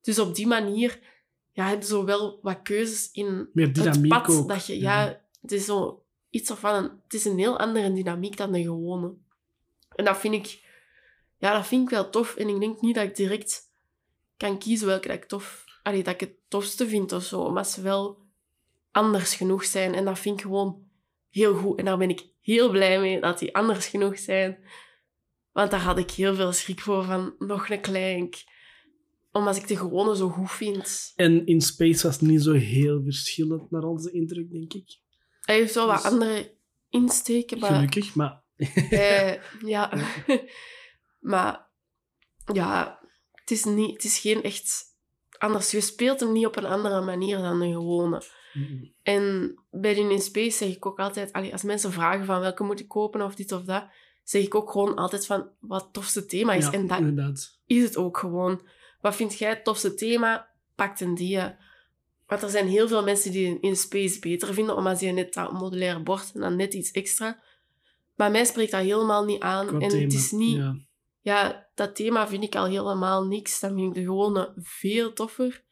[0.00, 1.00] Dus op die manier
[1.52, 4.48] ja, heb je zo wel wat keuzes in het pad ook.
[4.48, 4.78] dat je...
[4.78, 6.90] Ja, het is zo iets of van een...
[7.02, 9.14] Het is een heel andere dynamiek dan de gewone.
[9.94, 10.62] En dat vind ik...
[11.38, 12.36] Ja, dat vind ik wel tof.
[12.36, 13.70] En ik denk niet dat ik direct
[14.36, 15.64] kan kiezen welke dat ik tof...
[15.82, 17.50] Allee, dat ik het tofste vind of zo.
[17.50, 18.23] Maar ze wel
[18.94, 19.94] anders genoeg zijn.
[19.94, 20.82] En dat vind ik gewoon
[21.30, 21.78] heel goed.
[21.78, 24.58] En daar ben ik heel blij mee dat die anders genoeg zijn.
[25.52, 28.34] Want daar had ik heel veel schrik voor van nog een klank.
[29.32, 31.12] Omdat ik de gewone zo goed vind.
[31.16, 34.98] En in Space was het niet zo heel verschillend naar onze indruk, denk ik.
[35.40, 36.56] Hij heeft wel wat Dus- andere
[36.88, 37.72] insteken, maar...
[37.72, 38.42] Gelukkig, maar...
[38.90, 39.32] Eh,
[39.74, 39.92] ja.
[41.32, 41.70] maar
[42.52, 43.00] ja,
[43.32, 44.82] het is, niet, het is geen echt...
[45.38, 48.22] Anders, je speelt hem niet op een andere manier dan de gewone.
[49.02, 51.32] En bij die in Space zeg ik ook altijd...
[51.32, 53.86] allee, als mensen vragen van welke moet ik kopen of dit of dat,
[54.22, 56.64] zeg ik ook gewoon altijd van wat het tofste thema is.
[56.64, 57.60] Ja, en dat inderdaad.
[57.66, 58.66] is het ook gewoon.
[59.00, 60.50] Wat vind jij het tofste thema?
[60.74, 61.40] Pak een die.
[62.26, 65.52] Want er zijn heel veel mensen die in Space beter vinden, omdat ze net dat
[65.52, 67.42] modulaire bord en dan net iets extra.
[68.14, 69.66] Maar mij spreekt dat helemaal niet aan.
[69.66, 70.02] Qua en thema.
[70.02, 70.56] het is niet...
[70.56, 70.76] Ja.
[71.20, 73.60] Ja, dat thema vind ik al helemaal niks.
[73.60, 75.64] Dan vind ik de gewone veel toffer.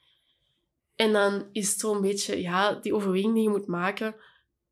[1.02, 4.14] En dan is het zo'n beetje, ja, die overweging die je moet maken.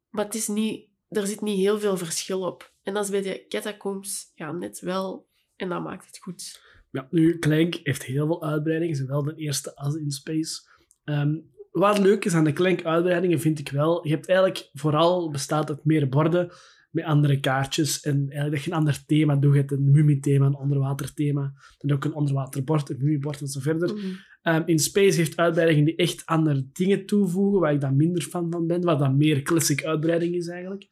[0.09, 2.73] Maar het is niet, er zit niet heel veel verschil op.
[2.83, 5.29] En dat is bij de catacombs ja, net wel.
[5.57, 6.63] En dat maakt het goed.
[6.91, 10.61] Ja, nu, Clank heeft heel veel uitbreidingen, zowel de eerste als in Space.
[11.05, 11.39] Ehm,
[11.71, 15.85] wat leuk is aan de Clank-uitbreidingen, vind ik wel, je hebt eigenlijk vooral bestaat uit
[15.85, 16.53] meer borden
[16.91, 19.53] met andere kaartjes en eigenlijk dat je een ander thema doet.
[19.53, 23.95] Je hebt een mummie-thema, een onderwaterthema, dan ook een onderwaterbord, een mummiebord en zo verder.
[23.95, 24.07] Mhm.
[24.43, 28.51] Ehm, in Space heeft uitbreidingen die echt andere dingen toevoegen, waar ik dan minder fan
[28.51, 30.89] van ben, wat dan meer classic uitbreiding is eigenlijk.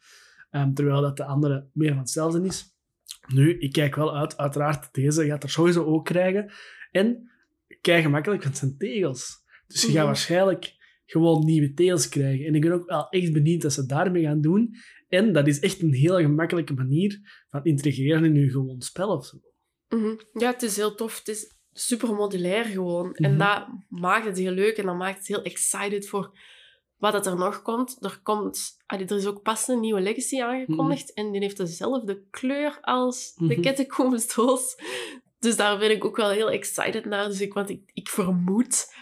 [0.50, 2.76] Ehm, terwijl dat de andere meer van hetzelfde is.
[3.34, 6.50] Nu, ik kijk wel uit, uiteraard, deze gaat er sowieso ook krijgen.
[6.90, 7.30] En
[7.80, 9.36] kei gemakkelijk, want het zijn tegels.
[9.66, 10.06] Dus je gaat Mhm.
[10.06, 10.76] waarschijnlijk
[11.06, 12.46] gewoon nieuwe tegels krijgen.
[12.46, 14.74] En ik ben ook wel echt benieuwd wat ze daarmee gaan doen.
[15.08, 19.26] En dat is echt een heel gemakkelijke manier van integreren in je gewoon spel of
[19.26, 19.40] zo.
[19.88, 20.14] Mhm.
[20.32, 21.18] Ja, het is heel tof.
[21.18, 23.08] Het is super modulair gewoon.
[23.08, 23.24] Mhm.
[23.24, 26.38] En dat maakt het heel leuk en dat maakt het heel excited voor
[26.96, 28.04] wat er nog komt.
[28.04, 32.78] Er, komt er is ook pas een nieuwe Legacy aangekondigd en die heeft dezelfde kleur
[32.80, 33.60] als de Mhm.
[33.60, 34.76] Catacombs doos.
[35.38, 37.28] Dus daar ben ik ook wel heel excited naar.
[37.28, 38.94] Dus ik, want ik, ik vermoed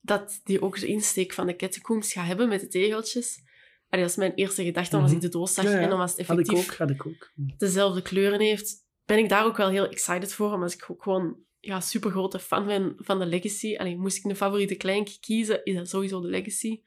[0.00, 3.42] dat die ook de insteek van de Catacombs gaat hebben met de tegeltjes.
[3.90, 5.18] Allee, dat is mijn eerste gedachte, omdat Mhm.
[5.18, 5.78] ik de doos zag Ja, ja.
[5.78, 7.30] en omdat het Had ik effectief ook, had ik ook.
[7.58, 8.74] dezelfde kleuren heeft,
[9.04, 10.52] ben ik daar ook wel heel excited voor.
[10.52, 13.76] Omdat ik ook gewoon ja, super grote fan ben van de Legacy.
[13.76, 16.80] Alleen moest ik een favoriete klank kiezen, is dat sowieso de Legacy.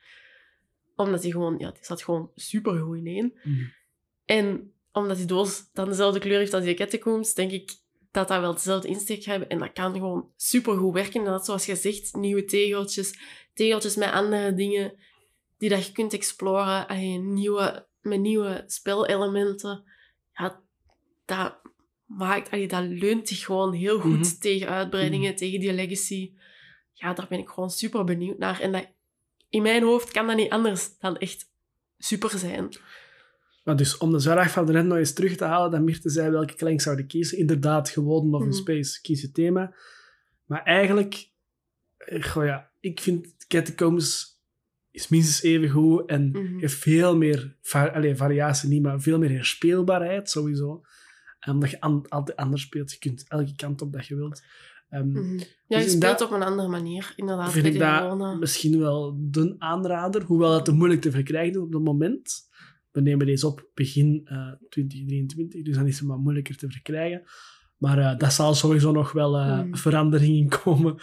[0.95, 3.33] Omdat die gewoon, ja, die zat gewoon super goed in één.
[3.43, 3.63] Mhm.
[4.25, 7.71] En omdat die doos dan dezelfde kleur heeft als die catacombs, denk ik
[8.11, 9.49] dat dat wel dezelfde insteek hebben.
[9.49, 11.19] En dat kan gewoon super goed werken.
[11.25, 13.19] En dat, zoals je zegt, nieuwe tegeltjes,
[13.53, 14.93] tegeltjes met andere dingen
[15.57, 16.87] die dat je kunt exploren.
[16.87, 19.83] Allee, nieuwe, met nieuwe spelelementen.
[20.33, 20.61] Ja,
[21.25, 21.55] dat
[22.05, 24.39] maakt, allee, dat leunt zich gewoon heel goed Mhm.
[24.39, 26.33] tegen uitbreidingen, tegen die legacy.
[26.93, 28.59] Ja, daar ben ik gewoon super benieuwd naar.
[28.59, 28.87] En dat,
[29.49, 31.51] in mijn hoofd kan dat niet anders dan echt
[31.97, 32.69] super zijn.
[33.63, 36.09] Maar dus om de vraag van de net nog eens terug te halen, dat Mirte
[36.09, 37.37] zei welke klank zouden kiezen.
[37.37, 38.55] Inderdaad, gewoon of een Mhm.
[38.57, 39.75] space, kies je thema.
[40.45, 41.29] Maar eigenlijk,
[41.97, 44.32] eh, goh ja, ik vind Catacombs
[44.93, 46.57] is minstens even goed en Mhm.
[46.59, 50.81] heeft veel meer, allee, variatie niet, maar veel meer herspeelbaarheid sowieso.
[51.39, 54.43] En omdat je an- altijd anders speelt, je kunt elke kant op dat je wilt.
[54.89, 55.37] Ehm, Mhm.
[55.67, 57.51] Ja, Dus je speelt op een andere manier, inderdaad.
[57.51, 61.57] vind ik dat gewone- misschien wel de aanrader, hoewel het te moeilijk te verkrijgen is
[61.57, 62.51] op het moment.
[62.91, 67.23] We nemen deze op begin eh 2023, dus dan is het maar moeilijker te verkrijgen.
[67.77, 69.75] Maar eh, dat zal sowieso nog wel eh, Hmm.
[69.77, 70.95] verandering in komen.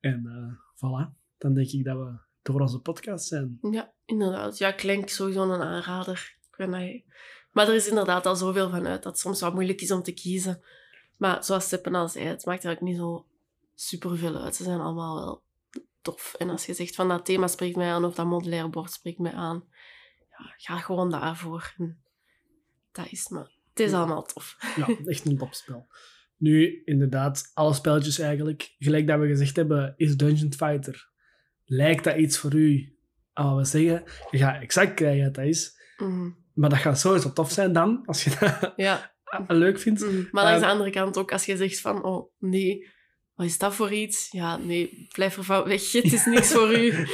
[0.00, 3.58] En eh, voilà, dan denk ik dat we door onze podcast zijn.
[3.70, 4.58] Ja, inderdaad.
[4.58, 6.36] Ja, Klenk sowieso een aanrader.
[6.50, 7.02] Ik dat
[7.52, 10.02] Maar er is inderdaad al zoveel van uit dat het soms wat moeilijk is om
[10.02, 10.62] te kiezen.
[11.16, 13.26] Maar zoals Steppen al zei, het maakt eigenlijk niet zo
[13.74, 14.56] superveel uit.
[14.56, 15.42] Ze zijn allemaal wel
[16.02, 16.34] tof.
[16.38, 19.18] En als je zegt van dat thema spreekt mij aan of dat modulair bord spreekt
[19.18, 19.64] mij aan,
[20.28, 21.74] ja, ga gewoon daarvoor.
[21.78, 21.98] En
[22.92, 23.50] dat is maar.
[23.70, 23.96] Het is Ja.
[23.98, 24.56] allemaal tof.
[24.76, 25.86] Ja, echt een topspel.
[26.36, 31.08] Nu, inderdaad, alle spelletjes eigenlijk, gelijk dat we gezegd hebben, is Dungeon Fighter.
[31.70, 32.98] Lijkt dat iets voor u?
[33.38, 35.80] aan wat we zeggen, je gaat exact krijgen wat dat is.
[35.96, 36.30] Mhm.
[36.54, 39.12] Maar dat gaat sowieso tof zijn dan, als je dat Ja,
[39.48, 40.00] leuk vindt.
[40.00, 40.24] Mhm.
[40.30, 42.88] Maar langs de Ehm, andere kant ook, als je zegt van, oh nee,
[43.34, 44.28] wat is dat voor iets?
[44.30, 45.92] Ja, nee, blijf ervan weg.
[45.92, 47.06] Het is niks voor u.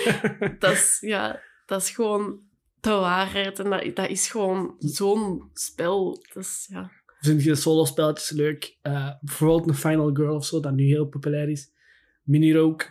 [0.58, 2.40] Dat is, ja, dat is gewoon
[2.80, 3.58] de waarheid.
[3.58, 6.24] En dat, dat is gewoon zo'n spel.
[6.32, 6.90] Dus, ja.
[7.20, 8.78] Vind je solo-spelletjes leuk?
[8.82, 11.72] Eh, bijvoorbeeld een Final Girl of zo, dat nu heel populair is.
[12.22, 12.88] Mini Rogue.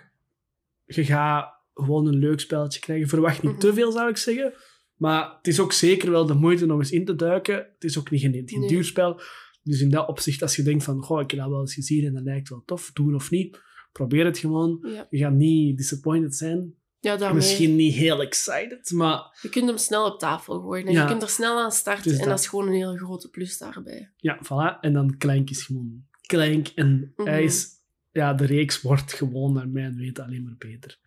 [0.85, 3.07] Je gaat gewoon een leuk spelletje krijgen.
[3.07, 3.61] Verwacht niet Mhm.
[3.61, 4.53] te veel, zou ik zeggen.
[4.95, 7.55] Maar het is ook zeker wel de moeite om eens in te duiken.
[7.55, 8.69] Het is ook niet geen, geen Nee.
[8.69, 9.21] duur spel.
[9.63, 12.05] Dus in dat opzicht, als je denkt van, goh, ik heb dat wel eens gezien
[12.05, 13.59] en dat lijkt wel tof, doen of niet.
[13.91, 14.79] Probeer het gewoon.
[14.93, 15.07] Ja.
[15.09, 16.73] Je gaat niet disappointed zijn.
[16.99, 17.35] ja, daarmee.
[17.37, 20.85] Misschien niet heel excited, maar Je kunt hem snel op tafel gooien.
[20.85, 21.01] En Ja.
[21.01, 22.03] je kunt er snel aan starten.
[22.03, 22.27] Dus en dat.
[22.27, 24.11] dat is gewoon een hele grote plus daarbij.
[24.17, 24.79] Ja, voilà.
[24.81, 26.67] En dan Clank is gewoon Clank.
[26.75, 27.43] En hij Mhm.
[27.43, 27.67] is...
[28.11, 30.99] Ja, de reeks wordt gewoon, naar mijn weten, alleen maar beter.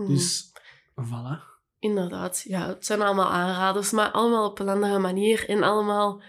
[0.00, 0.12] Mhm.
[0.12, 0.52] Dus,
[0.96, 1.48] voilà.
[1.78, 6.22] Inderdaad, ja, het zijn allemaal aanraders, maar allemaal op een andere manier en allemaal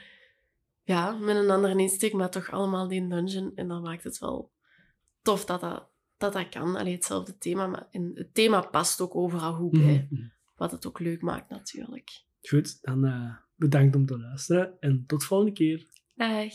[0.83, 3.51] ja, met een andere insteek, maar toch allemaal die dungeon.
[3.55, 4.51] En dan maakt het wel
[5.21, 6.75] tof dat dat, dat, dat kan.
[6.75, 10.27] Allee, hetzelfde thema, maar en het thema past ook overal goed bij, Mhm.
[10.55, 12.09] wat het ook leuk maakt natuurlijk.
[12.41, 15.85] Goed, dan eh, bedankt om te luisteren en tot volgende keer.
[16.15, 16.51] Dag!